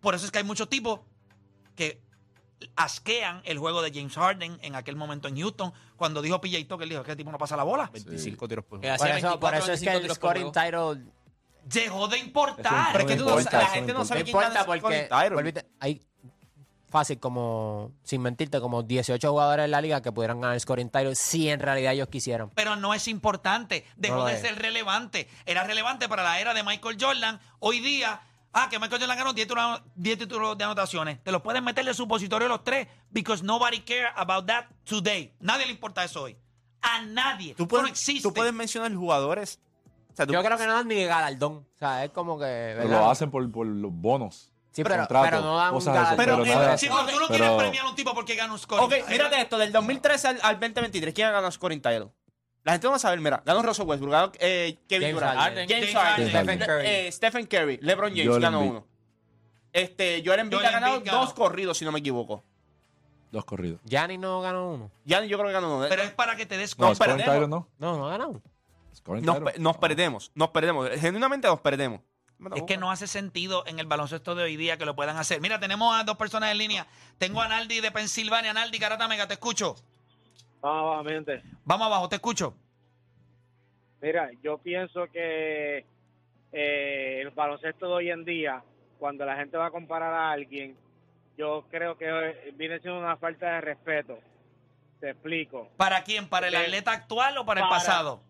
Por 0.01 0.15
eso 0.15 0.25
es 0.25 0.33
que 0.33 0.39
hay 0.39 0.45
muchos 0.45 0.71
tipos 0.71 1.01
que 1.75 2.01
asquean 2.75 3.43
el 3.45 3.59
juego 3.59 3.83
de 3.83 3.91
James 3.93 4.15
Harden 4.15 4.59
en 4.63 4.75
aquel 4.75 4.97
momento 4.97 5.29
en 5.29 5.37
Houston, 5.39 5.73
cuando 5.97 6.23
dijo 6.23 6.41
PJ 6.41 6.65
Tucker, 6.67 6.89
dijo 6.89 7.03
que 7.03 7.11
el 7.13 7.17
tipo 7.17 7.31
no 7.31 7.39
pasa 7.39 7.57
la 7.57 7.63
bola. 7.65 7.91
25 7.93 8.49
tiros 8.49 8.65
por 8.65 8.79
juego. 8.81 8.97
Por 8.97 9.09
eso, 9.09 9.39
por 9.39 9.51
24, 9.53 9.59
eso 9.59 9.73
es 9.73 9.81
que 9.81 9.87
25 9.91 10.07
el 10.11 10.15
scoring 10.17 10.53
title 10.53 11.13
Dejó 11.65 12.07
de 12.09 12.19
importar. 12.19 12.89
Pero 12.93 13.05
es 13.05 13.11
que 13.11 13.17
tú 13.17 13.25
no- 13.25 13.31
importa, 13.39 13.59
la 13.59 13.67
gente 13.69 13.93
no 13.93 14.05
sabe 14.05 14.23
quién 14.25 14.37
importa 14.37 14.65
porque, 14.65 14.81
scoring 14.81 15.09
title. 15.09 15.35
vuelve- 15.35 15.67
hay 15.81 16.01
fácil 16.89 17.19
como, 17.19 17.91
sin 18.05 18.23
mentirte, 18.23 18.61
como 18.61 18.85
18 18.85 19.29
jugadores 19.31 19.65
en 19.65 19.73
la 19.73 19.81
liga 19.81 20.01
que 20.01 20.13
pudieran 20.13 20.41
ganar 20.41 20.55
el 20.55 20.61
scoring 20.61 20.89
title 20.89 21.17
si 21.17 21.49
en 21.51 21.59
realidad 21.59 21.93
ellos 21.93 22.09
quisieran. 22.09 22.51
pero 22.55 22.77
no 22.77 22.95
es 22.95 23.09
importante. 23.09 23.85
Dejó 23.97 24.17
No 24.19 24.25
de 24.27 24.35
es. 24.35 24.41
ser 24.41 24.57
relevante. 24.63 25.29
Era 25.45 25.65
relevante 25.65 26.09
para 26.09 26.23
la 26.23 26.41
era 26.41 26.55
de 26.55 26.63
Michael 26.63 26.97
Jordan. 27.01 27.41
Hoy 27.59 27.81
día, 27.81 28.21
ah, 28.57 28.69
que 28.71 28.79
Michael 28.79 29.01
Jordan 29.01 29.19
ganó 29.19 29.33
10 29.33 29.47
títulos, 29.47 29.83
10 29.95 30.19
títulos 30.19 30.59
de 30.59 30.65
anotaciones. 30.65 31.23
Te 31.23 31.31
los 31.31 31.43
pueden 31.43 31.63
meter 31.63 31.85
de 31.85 31.95
supositorio 31.95 32.49
los 32.49 32.65
tres, 32.65 32.89
because 33.11 33.45
nobody 33.45 33.81
care 33.81 34.09
about 34.17 34.47
that 34.47 34.65
today. 34.85 35.33
Nadie 35.41 35.67
le 35.67 35.73
importa 35.73 36.03
eso 36.05 36.23
hoy. 36.23 36.37
A 36.83 37.03
nadie. 37.03 37.55
Tú 37.55 37.69
puedes, 37.69 37.83
no 37.83 37.89
existe. 37.89 38.23
tú 38.23 38.33
puedes 38.35 38.53
mencionar 38.53 38.95
jugadores. 38.95 39.61
O 40.13 40.17
sea, 40.17 40.27
tú- 40.27 40.33
Yo 40.33 40.43
creo 40.43 40.57
que 40.57 40.67
no 40.67 40.73
dan 40.73 40.89
ni 40.89 41.05
galardón. 41.05 41.53
O 41.75 41.79
sea, 41.79 42.05
es 42.05 42.11
como 42.11 42.39
que. 42.39 42.45
Pero 42.77 42.89
¿verdad? 42.89 43.01
lo 43.01 43.11
hacen 43.11 43.31
por, 43.31 43.51
por 43.51 43.67
los 43.67 43.93
bonos. 43.93 44.51
Sí, 44.73 44.83
pero, 44.85 45.07
no 45.09 45.57
dan 45.57 45.73
cosas. 45.73 46.15
Pero, 46.17 46.43
pero 46.43 46.77
Sí, 46.77 46.87
pero 46.89 47.07
tú 47.07 47.19
no 47.21 47.27
pero- 47.29 47.29
quieres 47.29 47.51
premiar 47.57 47.87
a 47.87 47.89
un 47.89 47.95
tipo 47.97 48.13
porque 48.15 48.35
gana 48.35 48.53
un 48.53 48.59
score. 48.59 48.83
Ok, 48.83 49.09
mírate 49.09 49.41
esto, 49.41 49.57
del 49.57 49.73
2013 49.73 50.29
al, 50.29 50.41
al 50.43 50.61
2023, 50.61 51.15
¿quién 51.15 51.33
ganó 51.33 51.51
scoring 51.51 51.81
title? 51.81 52.09
La 52.67 52.73
gente 52.73 52.87
no 52.89 52.91
va 52.91 52.97
a 52.97 52.99
saber, 52.99 53.21
mira, 53.21 53.43
ganó 53.47 53.63
Russell 53.63 53.87
Westbrook, 53.87 54.11
ganó 54.13 54.33
eh, 54.41 54.77
Kevin 54.89 55.09
James 55.09 55.15
Durant. 55.15 55.39
James 55.57 55.69
James 55.71 55.95
Harden. 55.95 56.29
Stephen 56.29 56.59
Curry. 56.59 56.87
eh, 56.87 57.13
Stephen 57.13 57.47
Curry, 57.47 57.79
LeBron 57.81 58.11
James 58.11 58.27
Joel 58.29 58.43
ganó 58.43 58.59
Embiid. 58.59 58.71
uno. 58.73 58.87
Este, 59.73 60.23
Joel 60.25 60.41
Embiid 60.41 60.59
Joel 60.59 60.67
ha 60.69 60.73
ganado 60.73 60.95
Embiid 60.97 61.13
ganó. 61.13 61.25
dos 61.25 61.35
corridos, 61.35 61.79
si 61.79 61.85
no 61.85 61.93
me 61.93 62.01
equivoco. 62.01 62.43
Dos 63.31 63.45
corridos. 63.45 63.81
Giannis 63.85 64.19
no 64.19 64.41
ganó 64.41 64.71
uno. 64.73 64.91
Ya 65.05 65.23
yo 65.25 65.37
creo 65.39 65.49
que 65.49 65.53
ganó 65.55 65.77
uno. 65.77 65.87
Pero 65.89 66.03
es 66.03 66.11
para 66.11 66.35
que 66.37 66.45
te 66.47 66.57
des 66.57 66.77
No, 66.79 66.87
cuenta. 66.89 67.05
scoring 67.05 67.17
perdemos. 67.25 67.35
title 67.37 67.49
no. 67.49 67.69
No, 67.79 67.99
no 67.99 68.07
ha 68.09 68.11
ganado. 68.11 68.43
Scoring 68.95 69.25
nos, 69.25 69.37
title. 69.39 69.53
pe- 69.53 69.59
nos 69.61 69.77
perdemos, 69.79 70.33
nos 70.35 70.49
perdemos. 70.51 70.89
Genuinamente 70.99 71.47
nos 71.49 71.61
perdemos. 71.61 72.01
Es 72.55 72.65
que 72.65 72.77
no 72.77 72.91
hace 72.91 73.07
sentido 73.07 73.65
en 73.67 73.79
el 73.79 73.87
baloncesto 73.87 74.35
de 74.35 74.43
hoy 74.43 74.57
día 74.57 74.77
que 74.77 74.85
lo 74.85 74.95
puedan 74.97 75.17
hacer. 75.17 75.41
Mira, 75.41 75.59
tenemos 75.61 75.95
a 75.99 76.05
dos 76.05 76.17
personas 76.17 76.51
en 76.53 76.59
línea. 76.59 76.87
Tengo 77.19 77.41
a 77.41 77.49
Naldi 77.49 77.81
de 77.81 77.91
Pensilvania. 77.91 78.53
Naldi, 78.53 78.77
Garata 78.79 79.07
Mega, 79.09 79.27
te 79.29 79.35
escucho. 79.35 79.77
Gente. 81.07 81.43
Vamos 81.65 81.87
abajo, 81.87 82.09
te 82.09 82.17
escucho. 82.17 82.55
Mira, 84.01 84.31
yo 84.43 84.59
pienso 84.59 85.07
que 85.07 85.85
eh, 86.53 87.21
el 87.21 87.31
baloncesto 87.31 87.87
de 87.87 87.93
hoy 87.93 88.11
en 88.11 88.25
día, 88.25 88.63
cuando 88.99 89.25
la 89.25 89.37
gente 89.37 89.57
va 89.57 89.67
a 89.67 89.71
comparar 89.71 90.13
a 90.13 90.33
alguien, 90.33 90.77
yo 91.39 91.65
creo 91.71 91.97
que 91.97 92.53
viene 92.55 92.81
siendo 92.81 92.99
una 92.99 93.17
falta 93.17 93.55
de 93.55 93.61
respeto. 93.61 94.19
Te 95.01 95.11
explico. 95.11 95.69
¿Para 95.77 96.03
quién? 96.03 96.29
¿Para 96.29 96.49
el 96.49 96.57
atleta 96.57 96.93
actual 96.93 97.39
o 97.39 97.47
para, 97.47 97.61
el 97.61 97.69
pasado? 97.69 98.21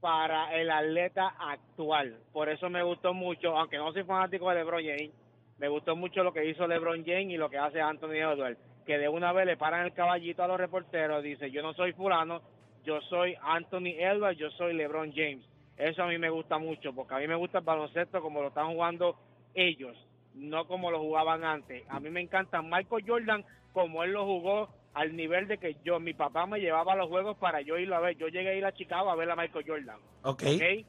Para 0.00 0.54
el 0.54 0.70
atleta 0.70 1.34
actual. 1.38 2.16
Por 2.32 2.48
eso 2.48 2.70
me 2.70 2.82
gustó 2.82 3.12
mucho, 3.12 3.56
aunque 3.56 3.78
no 3.78 3.92
soy 3.92 4.04
fanático 4.04 4.48
de 4.50 4.56
LeBron 4.56 4.84
James, 4.84 5.10
me 5.58 5.68
gustó 5.68 5.96
mucho 5.96 6.22
lo 6.22 6.32
que 6.32 6.48
hizo 6.48 6.66
LeBron 6.66 7.04
James 7.04 7.30
y 7.30 7.36
lo 7.36 7.50
que 7.50 7.58
hace 7.58 7.80
Anthony 7.80 8.16
Edwards. 8.16 8.69
Que 8.86 8.98
de 8.98 9.08
una 9.08 9.32
vez 9.32 9.46
le 9.46 9.56
paran 9.56 9.86
el 9.86 9.92
caballito 9.92 10.42
a 10.42 10.48
los 10.48 10.58
reporteros, 10.58 11.22
dice, 11.22 11.50
yo 11.50 11.62
no 11.62 11.74
soy 11.74 11.92
fulano, 11.92 12.40
yo 12.84 13.00
soy 13.02 13.36
Anthony 13.42 13.94
Edwards, 13.98 14.38
yo 14.38 14.50
soy 14.52 14.74
LeBron 14.74 15.12
James. 15.14 15.44
Eso 15.76 16.02
a 16.02 16.08
mí 16.08 16.18
me 16.18 16.30
gusta 16.30 16.58
mucho, 16.58 16.92
porque 16.92 17.14
a 17.14 17.18
mí 17.18 17.26
me 17.26 17.34
gusta 17.36 17.58
el 17.58 17.64
baloncesto 17.64 18.20
como 18.20 18.42
lo 18.42 18.48
están 18.48 18.72
jugando 18.72 19.16
ellos, 19.54 19.96
no 20.34 20.66
como 20.66 20.90
lo 20.90 20.98
jugaban 21.00 21.44
antes. 21.44 21.84
A 21.88 22.00
mí 22.00 22.10
me 22.10 22.20
encanta 22.20 22.62
Michael 22.62 23.04
Jordan 23.06 23.44
como 23.72 24.02
él 24.04 24.12
lo 24.12 24.24
jugó 24.26 24.68
al 24.94 25.14
nivel 25.14 25.46
de 25.46 25.58
que 25.58 25.76
yo, 25.84 26.00
mi 26.00 26.14
papá 26.14 26.46
me 26.46 26.58
llevaba 26.60 26.92
a 26.92 26.96
los 26.96 27.08
juegos 27.08 27.36
para 27.38 27.60
yo 27.60 27.78
irlo 27.78 27.96
a 27.96 28.00
ver. 28.00 28.16
Yo 28.16 28.28
llegué 28.28 28.50
a 28.50 28.54
ir 28.54 28.64
a 28.64 28.72
Chicago 28.72 29.10
a 29.10 29.14
ver 29.14 29.30
a 29.30 29.36
Michael 29.36 29.64
Jordan, 29.66 29.98
Ok. 30.22 30.42
¿ok? 30.42 30.86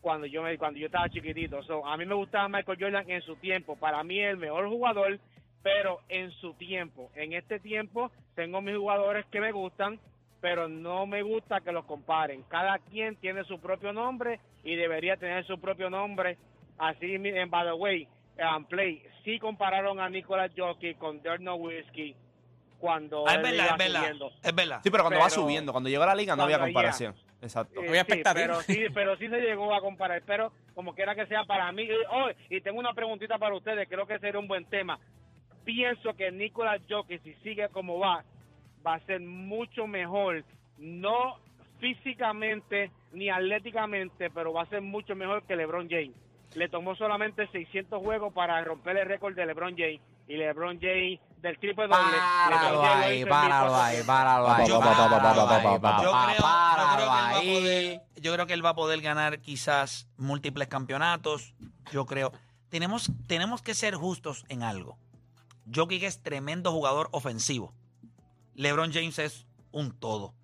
Cuando 0.00 0.26
yo, 0.26 0.42
me, 0.42 0.56
cuando 0.58 0.78
yo 0.78 0.86
estaba 0.86 1.08
chiquitito. 1.08 1.62
So, 1.62 1.86
a 1.86 1.96
mí 1.96 2.06
me 2.06 2.14
gustaba 2.14 2.48
Michael 2.48 2.78
Jordan 2.80 3.10
en 3.10 3.20
su 3.22 3.36
tiempo. 3.36 3.76
Para 3.76 4.02
mí 4.02 4.18
el 4.20 4.36
mejor 4.36 4.68
jugador, 4.68 5.18
pero 5.62 6.00
en 6.08 6.30
su 6.32 6.54
tiempo. 6.54 7.10
En 7.14 7.32
este 7.32 7.60
tiempo 7.60 8.10
tengo 8.34 8.60
mis 8.60 8.76
jugadores 8.76 9.26
que 9.26 9.40
me 9.40 9.52
gustan, 9.52 9.98
pero 10.40 10.68
no 10.68 11.06
me 11.06 11.22
gusta 11.22 11.60
que 11.60 11.72
los 11.72 11.84
comparen. 11.84 12.42
Cada 12.44 12.78
quien 12.78 13.16
tiene 13.16 13.44
su 13.44 13.60
propio 13.60 13.92
nombre 13.92 14.40
y 14.64 14.74
debería 14.76 15.16
tener 15.16 15.44
su 15.46 15.60
propio 15.60 15.90
nombre. 15.90 16.38
Así, 16.78 17.18
mi- 17.18 17.28
en 17.28 17.50
by 17.50 17.66
the 17.66 17.72
way, 17.74 18.08
um, 18.56 18.64
play, 18.64 19.02
sí 19.24 19.38
compararon 19.38 20.00
a 20.00 20.08
Nicolas 20.08 20.50
Jockey 20.56 20.94
con 20.94 21.20
Dirk 21.22 21.40
Nowitzki 21.40 22.16
cuando 22.78 23.26
Ah, 23.28 23.32
es 23.32 23.36
él 23.36 23.42
verdad, 23.42 23.64
iba 23.64 23.72
es 23.72 23.78
verdad. 23.78 24.00
subiendo. 24.00 24.30
Es 24.42 24.54
verdad. 24.54 24.80
Sí, 24.82 24.90
pero 24.90 25.02
cuando 25.04 25.20
va 25.20 25.28
subiendo, 25.30 25.72
cuando 25.72 25.90
llegó 25.90 26.02
a 26.04 26.06
la 26.06 26.14
liga 26.14 26.34
no 26.36 26.44
había 26.44 26.56
ya. 26.56 26.64
comparación. 26.64 27.14
Exacto. 27.42 27.80
Eh, 27.82 27.88
Había 27.88 28.04
sí, 28.04 28.12
expectativa. 28.12 28.46
pero 28.46 28.60
sí, 28.62 28.84
pero 28.94 29.16
sí 29.16 29.28
se 29.28 29.40
llegó 29.40 29.74
a 29.74 29.80
comparar. 29.80 30.22
Pero 30.26 30.52
como 30.74 30.94
quiera 30.94 31.14
que 31.14 31.26
sea 31.26 31.44
para 31.44 31.70
mí. 31.72 31.82
eh, 31.82 31.96
oh, 32.10 32.28
y 32.50 32.60
tengo 32.62 32.78
una 32.78 32.92
preguntita 32.94 33.38
para 33.38 33.54
ustedes. 33.54 33.88
Creo 33.88 34.06
que 34.06 34.18
sería 34.18 34.38
un 34.40 34.48
buen 34.48 34.64
tema. 34.66 34.98
Pienso 35.64 36.14
que 36.14 36.30
Nicolás 36.32 36.80
Jokic, 36.88 37.22
si 37.22 37.34
sigue 37.42 37.68
como 37.68 37.98
va, 37.98 38.24
va 38.86 38.94
a 38.94 39.00
ser 39.06 39.20
mucho 39.20 39.86
mejor. 39.86 40.44
No 40.78 41.36
físicamente 41.78 42.90
ni 43.12 43.28
atléticamente, 43.28 44.30
pero 44.30 44.52
va 44.52 44.62
a 44.62 44.66
ser 44.66 44.80
mucho 44.82 45.14
mejor 45.14 45.42
que 45.44 45.56
LeBron 45.56 45.88
James. 45.88 46.12
Le 46.54 46.68
tomó 46.68 46.94
solamente 46.96 47.46
600 47.48 48.00
juegos 48.02 48.32
para 48.32 48.62
romper 48.64 48.96
el 48.96 49.06
récord 49.06 49.34
de 49.34 49.46
LeBron 49.46 49.74
James. 49.76 50.00
Y 50.26 50.36
LeBron 50.36 50.78
James 50.80 51.18
del 51.38 51.58
triple 51.58 51.88
doble. 51.88 51.96
Páralo 51.96 52.82
ahí, 52.84 53.24
páralo 53.24 53.74
ahí, 53.76 53.96
páralo 54.06 54.48
ahí. 54.50 54.68
Yo- 54.68 54.80
páralo 54.80 55.06
ahí, 55.18 55.28
Yo 55.28 55.40
creo, 55.40 55.72
yo 55.72 55.80
papá, 55.80 55.96
creo 56.00 56.12
que 56.12 56.36
él 56.36 56.42
va 56.44 56.72
a 56.72 56.76
páralo 56.76 57.40
poder, 57.40 57.88
ahí. 57.88 58.00
yo 58.22 58.32
creo 58.34 58.46
que 58.46 58.52
él 58.52 58.64
va 58.64 58.68
a 58.70 58.74
poder 58.74 59.00
ganar 59.00 59.40
quizás 59.40 60.08
múltiples 60.16 60.68
campeonatos. 60.68 61.54
Yo 61.90 62.06
creo. 62.06 62.32
Tenemos, 62.68 63.10
tenemos 63.26 63.62
que 63.62 63.74
ser 63.74 63.94
justos 63.96 64.44
en 64.48 64.62
algo. 64.62 64.96
Jokic 65.74 66.02
es 66.02 66.22
tremendo 66.22 66.72
jugador 66.72 67.08
ofensivo. 67.12 67.74
LeBron 68.54 68.92
James 68.92 69.18
es 69.18 69.46
un 69.72 69.92
todo. 69.92 70.34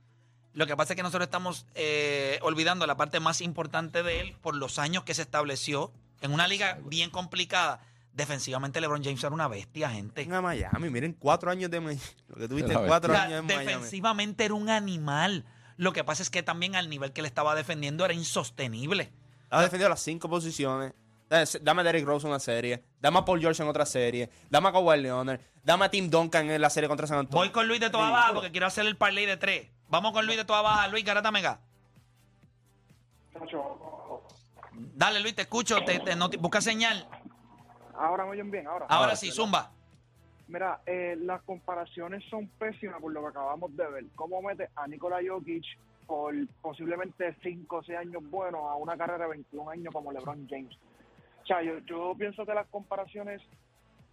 Lo 0.52 0.66
que 0.66 0.76
pasa 0.76 0.94
es 0.94 0.96
que 0.96 1.02
nosotros 1.02 1.26
estamos 1.26 1.66
eh, 1.74 2.38
olvidando 2.42 2.86
la 2.86 2.96
parte 2.96 3.20
más 3.20 3.42
importante 3.42 4.02
de 4.02 4.20
él 4.20 4.36
por 4.40 4.56
los 4.56 4.78
años 4.78 5.04
que 5.04 5.12
se 5.12 5.22
estableció 5.22 5.92
en 6.22 6.32
una 6.32 6.48
liga 6.48 6.78
bien 6.84 7.10
complicada. 7.10 7.80
Defensivamente, 8.14 8.80
LeBron 8.80 9.04
James 9.04 9.22
era 9.22 9.34
una 9.34 9.48
bestia, 9.48 9.90
gente. 9.90 10.22
Venga 10.22 10.40
Miami, 10.40 10.88
miren 10.88 11.12
cuatro 11.12 11.50
años 11.50 11.70
de 11.70 11.80
Miami. 11.80 12.00
Lo 12.28 12.36
que 12.36 12.48
tuviste 12.48 12.72
cuatro 12.72 13.14
años 13.14 13.40
en 13.40 13.46
Miami. 13.46 13.66
defensivamente 13.66 14.46
era 14.46 14.54
un 14.54 14.70
animal. 14.70 15.44
Lo 15.76 15.92
que 15.92 16.04
pasa 16.04 16.22
es 16.22 16.30
que 16.30 16.42
también 16.42 16.74
al 16.74 16.88
nivel 16.88 17.12
que 17.12 17.20
le 17.20 17.28
estaba 17.28 17.54
defendiendo 17.54 18.06
era 18.06 18.14
insostenible. 18.14 19.12
Ha 19.50 19.60
defendido 19.60 19.90
las 19.90 20.00
cinco 20.00 20.30
posiciones. 20.30 20.94
Eh, 21.30 21.44
Dame 21.60 21.80
a 21.80 21.84
Derrick 21.84 22.06
Rose 22.06 22.26
en 22.26 22.30
una 22.30 22.40
serie. 22.40 22.84
Dame 23.00 23.18
a 23.18 23.24
Paul 23.24 23.40
George 23.40 23.62
en 23.62 23.68
otra 23.68 23.84
serie. 23.84 24.30
Dame 24.48 24.68
a 24.68 24.72
Kawhi 24.72 25.00
Leonard. 25.00 25.40
Dame 25.62 25.84
a 25.84 25.90
Tim 25.90 26.08
Duncan 26.08 26.48
en 26.50 26.60
la 26.60 26.70
serie 26.70 26.88
contra 26.88 27.06
San 27.06 27.18
Antonio. 27.18 27.40
Voy 27.40 27.50
con 27.50 27.66
Luis 27.66 27.80
de 27.80 27.90
toda 27.90 28.10
baja 28.10 28.32
porque 28.32 28.50
quiero 28.50 28.66
hacer 28.66 28.86
el 28.86 28.96
parlay 28.96 29.26
de 29.26 29.36
tres. 29.36 29.70
Vamos 29.88 30.12
con 30.12 30.24
Luis 30.26 30.38
de 30.38 30.44
toda 30.44 30.62
baja. 30.62 30.88
Luis 30.88 31.04
Garata 31.04 31.30
Mega. 31.30 31.60
Dale, 34.72 35.20
Luis, 35.20 35.34
te 35.34 35.42
escucho. 35.42 35.78
Te, 35.84 35.98
busca 36.38 36.60
señal. 36.60 37.08
Ahora 37.94 38.24
me 38.24 38.30
oyen 38.30 38.50
bien, 38.50 38.66
ahora. 38.66 38.86
Ahora 38.88 39.16
sí, 39.16 39.30
zumba. 39.30 39.72
Mira, 40.48 40.80
eh, 40.86 41.16
las 41.18 41.42
comparaciones 41.42 42.22
son 42.30 42.46
pésimas 42.46 43.00
por 43.00 43.12
lo 43.12 43.20
que 43.22 43.28
acabamos 43.28 43.76
de 43.76 43.86
ver. 43.88 44.04
¿Cómo 44.14 44.40
mete 44.42 44.68
a 44.76 44.86
Nikola 44.86 45.18
Jokic 45.26 45.64
por 46.06 46.34
posiblemente 46.62 47.34
5 47.42 47.76
o 47.76 47.82
6 47.82 47.98
años 47.98 48.22
buenos 48.30 48.60
a 48.60 48.76
una 48.76 48.96
carrera 48.96 49.24
de 49.24 49.30
21 49.30 49.70
años 49.70 49.92
como 49.92 50.12
LeBron 50.12 50.46
James? 50.48 50.76
O 51.46 51.48
sea, 51.48 51.62
yo, 51.62 51.78
yo 51.86 52.12
pienso 52.18 52.44
que 52.44 52.52
las 52.52 52.66
comparaciones 52.66 53.40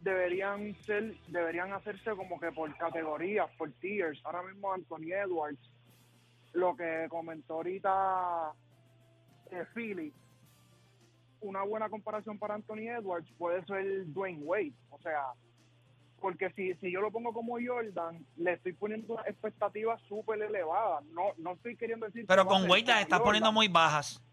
deberían 0.02 0.76
ser, 0.84 1.15
deberían 1.30 1.74
hacerse 1.74 2.12
como 2.12 2.39
que 2.39 2.52
por 2.52 2.78
categorías, 2.78 3.50
por 3.58 3.72
tiers. 3.72 4.22
Ahora 4.24 4.43
mismo 4.43 4.72
Anthony 4.72 5.13
Edwards, 5.13 5.72
lo 6.54 6.76
que 6.76 7.08
comentó 7.10 7.56
ahorita 7.56 8.52
eh, 9.50 9.65
Philly, 9.74 10.13
una 11.41 11.63
buena 11.63 11.89
comparación 11.89 12.38
para 12.38 12.54
Anthony 12.54 12.89
Edwards 13.00 13.28
puede 13.39 13.65
ser 13.65 14.06
Dwayne 14.13 14.43
Wade. 14.43 14.74
O 14.91 15.00
sea, 15.00 15.24
porque 16.22 16.52
si, 16.52 16.76
si 16.76 16.91
yo 16.91 17.02
lo 17.02 17.10
pongo 17.10 17.34
como 17.34 17.58
Jordan, 17.65 18.24
le 18.38 18.54
estoy 18.54 18.74
poniendo 18.74 19.15
una 19.15 19.24
expectativa 19.24 19.98
súper 20.08 20.39
elevada. 20.39 21.02
No, 21.13 21.32
no 21.39 21.54
estoy 21.54 21.76
queriendo 21.78 22.06
decir... 22.06 22.26
Pero 22.28 22.43
que 22.43 22.50
con 22.50 22.69
Wade 22.69 22.84
las 22.84 23.02
estás 23.02 23.22
poniendo 23.22 23.52
muy 23.52 23.69
bajas. 23.69 24.24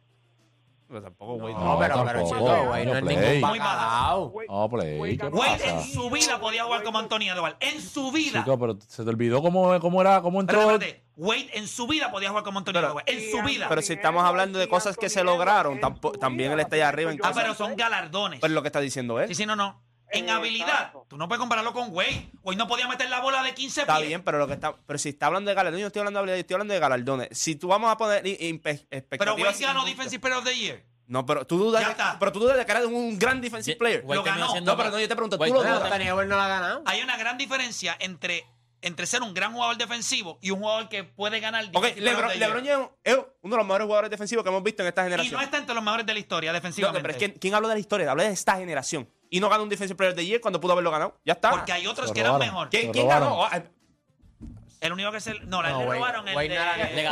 Pero 0.91 1.03
tampoco, 1.03 1.35
güey. 1.39 1.55
No, 1.55 1.79
pero, 1.79 1.95
pero 2.05 2.21
tampoco. 2.25 2.35
chico, 2.35 2.65
güey, 2.67 2.85
no 2.85 2.95
es 2.97 3.03
Play. 3.03 3.17
ningún 3.17 3.49
Muy 3.51 3.59
bacalao. 3.61 4.27
Wade- 4.33 4.47
No, 4.49 4.69
play. 4.69 4.99
Wade 4.99 5.11
¿Qué 5.13 5.17
ganó- 5.25 5.37
Wade 5.39 5.51
pasa? 5.53 5.69
en 5.71 5.83
su 5.85 6.11
vida 6.11 6.41
podía 6.41 6.65
jugar 6.65 6.83
como 6.83 6.99
Anthony 6.99 7.29
Edwards. 7.33 7.57
En 7.61 7.81
su 7.81 8.11
vida. 8.11 8.41
Chico, 8.41 8.59
pero 8.59 8.77
se 8.89 9.05
te 9.05 9.09
olvidó 9.09 9.41
cómo, 9.41 9.79
cómo 9.79 10.01
era, 10.01 10.21
cómo 10.21 10.41
entró. 10.41 10.61
Espérate, 10.63 10.87
espérate. 10.87 11.11
Wade 11.17 11.51
en 11.53 11.69
su 11.69 11.87
vida 11.87 12.11
podía 12.11 12.31
jugar 12.31 12.43
como 12.43 12.65
Pero- 12.65 12.81
Edwards. 12.81 13.05
En 13.07 13.31
su 13.31 13.43
vida. 13.47 13.67
Pero 13.69 13.83
si 13.83 13.93
estamos 13.93 14.25
hablando 14.25 14.59
de 14.59 14.69
cosas 14.69 14.97
que 14.97 15.09
se 15.09 15.23
lograron, 15.23 15.79
tampo- 15.79 16.13
también 16.19 16.51
él 16.51 16.59
está 16.61 16.75
allá 16.75 16.89
arriba 16.89 17.13
en 17.13 17.19
Ah, 17.23 17.29
cosas. 17.29 17.43
pero 17.45 17.55
son 17.55 17.77
galardones. 17.77 18.41
Pero 18.41 18.51
es 18.51 18.55
lo 18.55 18.63
que 18.63 18.69
está 18.69 18.81
diciendo 18.81 19.21
él. 19.21 19.29
Sí, 19.29 19.37
sí, 19.37 19.47
no, 19.47 19.55
no. 19.55 19.81
En 20.13 20.29
habilidad, 20.31 20.93
tú 21.09 21.17
no 21.17 21.29
puedes 21.29 21.39
compararlo 21.41 21.73
con 21.73 21.89
Wade. 21.95 22.31
Wade 22.43 22.57
no 22.57 22.67
podía 22.67 22.89
meter 22.89 23.09
la 23.11 23.21
bola 23.21 23.43
de 23.43 23.55
15 23.55 23.83
Está 23.83 23.97
pies. 23.97 24.09
bien, 24.09 24.23
pero 24.23 24.39
lo 24.39 24.47
que 24.47 24.55
está, 24.55 24.75
pero 24.87 24.99
si 24.99 25.11
está 25.11 25.27
hablando 25.27 25.49
de 25.51 25.55
galardones, 25.55 25.81
yo 25.81 25.85
no 25.85 25.89
estoy 25.89 26.01
hablando 26.01 26.19
de 26.19 26.23
habilidad, 26.23 26.37
yo 26.37 26.41
estoy 26.41 26.55
hablando 26.55 26.75
de 26.75 26.81
galardones. 26.81 27.29
Si 27.33 27.55
tú 27.57 27.69
vamos 27.69 27.91
a 27.93 27.97
poner 27.97 28.25
impe- 28.25 28.63
Pero 28.63 28.87
expectativas. 28.91 29.55
Wade 29.55 29.65
ganó 29.67 29.85
Defensive 29.85 30.21
Player 30.21 30.39
of 30.39 30.45
the 30.45 30.57
Year. 30.57 30.85
No, 31.07 31.27
pero 31.27 31.45
tú 31.47 31.59
dudas, 31.59 31.81
Ya 31.83 31.89
de, 31.89 31.93
está. 31.93 32.17
pero 32.21 32.31
tú 32.31 32.39
dudas 32.39 32.57
de 32.57 32.65
que 32.65 32.71
era 32.71 32.87
un 32.87 33.19
gran 33.19 33.41
defensive 33.41 33.77
player. 33.77 34.05
Lo 34.09 34.23
ganó. 34.23 34.61
No, 34.61 34.77
pero 34.77 34.91
no, 34.91 35.01
yo 35.01 35.09
te 35.09 35.15
pregunto, 35.17 35.37
¿tú 35.39 35.45
lo 35.45 35.61
dudas? 35.61 35.83
Anthony 35.83 36.07
Edwards 36.07 36.29
no 36.29 36.37
la 36.37 36.45
ha 36.45 36.49
ganado. 36.49 36.83
Hay 36.87 37.03
una 37.03 37.17
gran 37.17 37.37
diferencia 37.37 37.97
entre, 37.99 38.45
entre 38.81 39.07
ser 39.07 39.21
un 39.23 39.35
gran 39.35 39.53
jugador 39.53 39.77
defensivo 39.77 40.39
y 40.41 40.53
un 40.53 40.61
jugador 40.61 40.89
que 40.89 41.03
puede 41.03 41.41
ganar 41.41 41.65
Ok, 41.75 41.97
LeBron. 41.97 42.39
LeBron 42.39 42.91
es 43.03 43.17
uno 43.43 43.55
de 43.55 43.57
los 43.57 43.67
mejores 43.67 43.87
jugadores 43.87 44.11
defensivos 44.11 44.45
que 44.45 44.51
hemos 44.51 44.63
visto 44.63 44.83
en 44.85 44.89
esta 44.89 45.01
Y 45.03 45.05
generación. 45.07 45.35
no 45.35 45.41
está 45.41 45.59
entre 45.59 45.75
los 45.75 45.83
mejores 45.83 46.07
de 46.07 46.13
la 46.15 46.21
historia 46.21 46.51
No, 46.53 46.55
defensivamente. 46.55 47.03
pero 47.03 47.13
es 47.13 47.33
que, 47.33 47.39
¿quién 47.41 47.55
habló 47.55 47.67
de 47.69 47.75
la 47.75 47.81
historia? 47.81 48.11
Hablé 48.13 48.25
de 48.25 48.31
esta 48.33 48.57
generación. 48.57 49.09
Y 49.31 49.39
no 49.41 49.49
ganó 49.49 49.63
un 49.63 49.69
Defensive 49.69 49.97
Player 49.97 50.15
the 50.15 50.27
Year 50.27 50.41
cuando 50.41 50.61
pudo 50.61 50.73
haberlo 50.73 50.91
ganado. 50.91 51.17
Ya 51.25 51.35
está. 51.35 51.51
Porque 51.51 51.73
hay 51.73 51.87
otros 51.87 52.13
que 52.13 52.21
eran 52.21 52.39
mejor. 52.39 52.69
¿Quién, 52.69 52.91
ganó? 52.93 53.49
El 54.81 54.93
único 54.95 55.13
que 55.13 55.21
se... 55.21 55.35
No, 55.41 55.63
le 55.63 55.69
No, 55.69 55.81
Wade- 55.81 55.95
robaron 55.99 56.27
el 56.29 56.35
de... 56.35 56.49
de. 56.49 56.95
De 56.95 57.03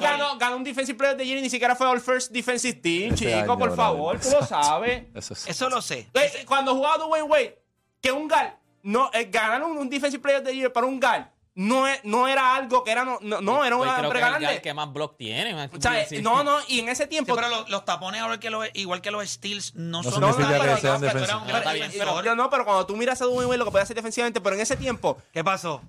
ganó, 0.00 0.36
ganó 0.38 0.56
un 0.56 0.64
Defensive 0.64 0.96
Player 0.98 1.16
the 1.16 1.26
Year 1.26 1.38
y 1.38 1.42
ni 1.42 1.48
siquiera 1.50 1.74
fue 1.74 1.86
All 1.86 2.00
First 2.00 2.30
Defensive 2.30 2.74
Team, 2.74 3.14
Ese 3.14 3.24
chico, 3.24 3.52
año, 3.52 3.58
por 3.58 3.74
favor, 3.74 4.20
tú 4.20 4.28
lo 4.30 4.44
sabes. 4.44 5.04
Eso 5.14 5.32
es. 5.32 5.48
Eso 5.48 5.70
lo 5.70 5.80
sé. 5.80 6.10
Eh, 6.12 6.44
Cuando 6.46 6.74
jugaba 6.74 6.98
Dwayne 6.98 7.26
Wade, 7.26 7.58
que 8.02 8.12
un 8.12 8.28
gal, 8.28 8.54
no, 8.82 9.10
eh, 9.14 9.24
ganar 9.30 9.62
un, 9.62 9.78
un 9.78 9.88
Defensive 9.88 10.22
Player 10.22 10.42
the 10.44 10.54
Year 10.54 10.70
para 10.70 10.86
un 10.86 11.00
gal, 11.00 11.30
no, 11.54 11.86
es- 11.86 12.04
no 12.04 12.28
era 12.28 12.54
algo 12.54 12.84
que 12.84 12.92
era, 12.92 13.04
no, 13.04 13.18
no, 13.22 13.40
no 13.40 13.64
era 13.64 13.76
una 13.76 13.96
creo 13.98 14.10
que 14.38 14.54
el 14.56 14.60
que 14.62 14.72
más 14.74 14.92
block 14.92 15.16
tiene. 15.16 15.54
man. 15.54 15.70
O 15.76 15.80
sea, 15.80 16.04
Sí. 16.06 16.22
no, 16.22 16.42
no, 16.44 16.58
y 16.68 16.80
en 16.80 16.88
ese 16.88 17.04
Sí, 17.04 17.08
tiempo. 17.10 17.34
pero 17.34 17.48
los, 17.48 17.68
los 17.68 17.84
tapones 17.84 18.20
ahora 18.20 18.38
que 18.40 18.50
los, 18.50 18.66
igual 18.74 19.00
que 19.02 19.10
los 19.10 19.28
steals 19.28 19.74
no, 19.74 20.02
No 20.02 20.10
son... 20.10 20.20
No, 20.20 20.34
pero, 20.36 22.34
no, 22.36 22.50
pero 22.50 22.64
cuando 22.64 22.86
tú 22.86 22.96
miras 22.96 23.20
a 23.20 23.24
Dwayne 23.26 23.46
Wade, 23.46 23.58
lo 23.58 23.64
que 23.64 23.70
puede 23.70 23.82
hacer 23.82 23.96
defensivamente, 23.96 24.40
pero 24.40 24.54
en 24.56 24.62
ese 24.62 24.76
tiempo. 24.76 25.18
¿Qué 25.32 25.42
pasó? 25.44 25.82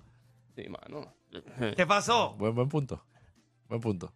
Sí, 0.56 0.68
mano. 0.68 1.14
¿Qué 1.78 1.86
pasó? 1.86 2.32
Buen, 2.38 2.54
buen 2.56 2.68
punto. 2.70 3.04
Buen 3.70 3.80
punto. 3.82 4.12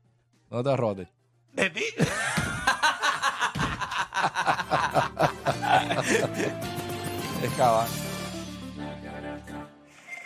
No 0.50 0.64
te 0.64 0.76
robaste. 0.76 1.10
¿De 1.54 1.70
ti? 1.70 1.84
Es 7.44 7.52
cabal. 7.58 7.88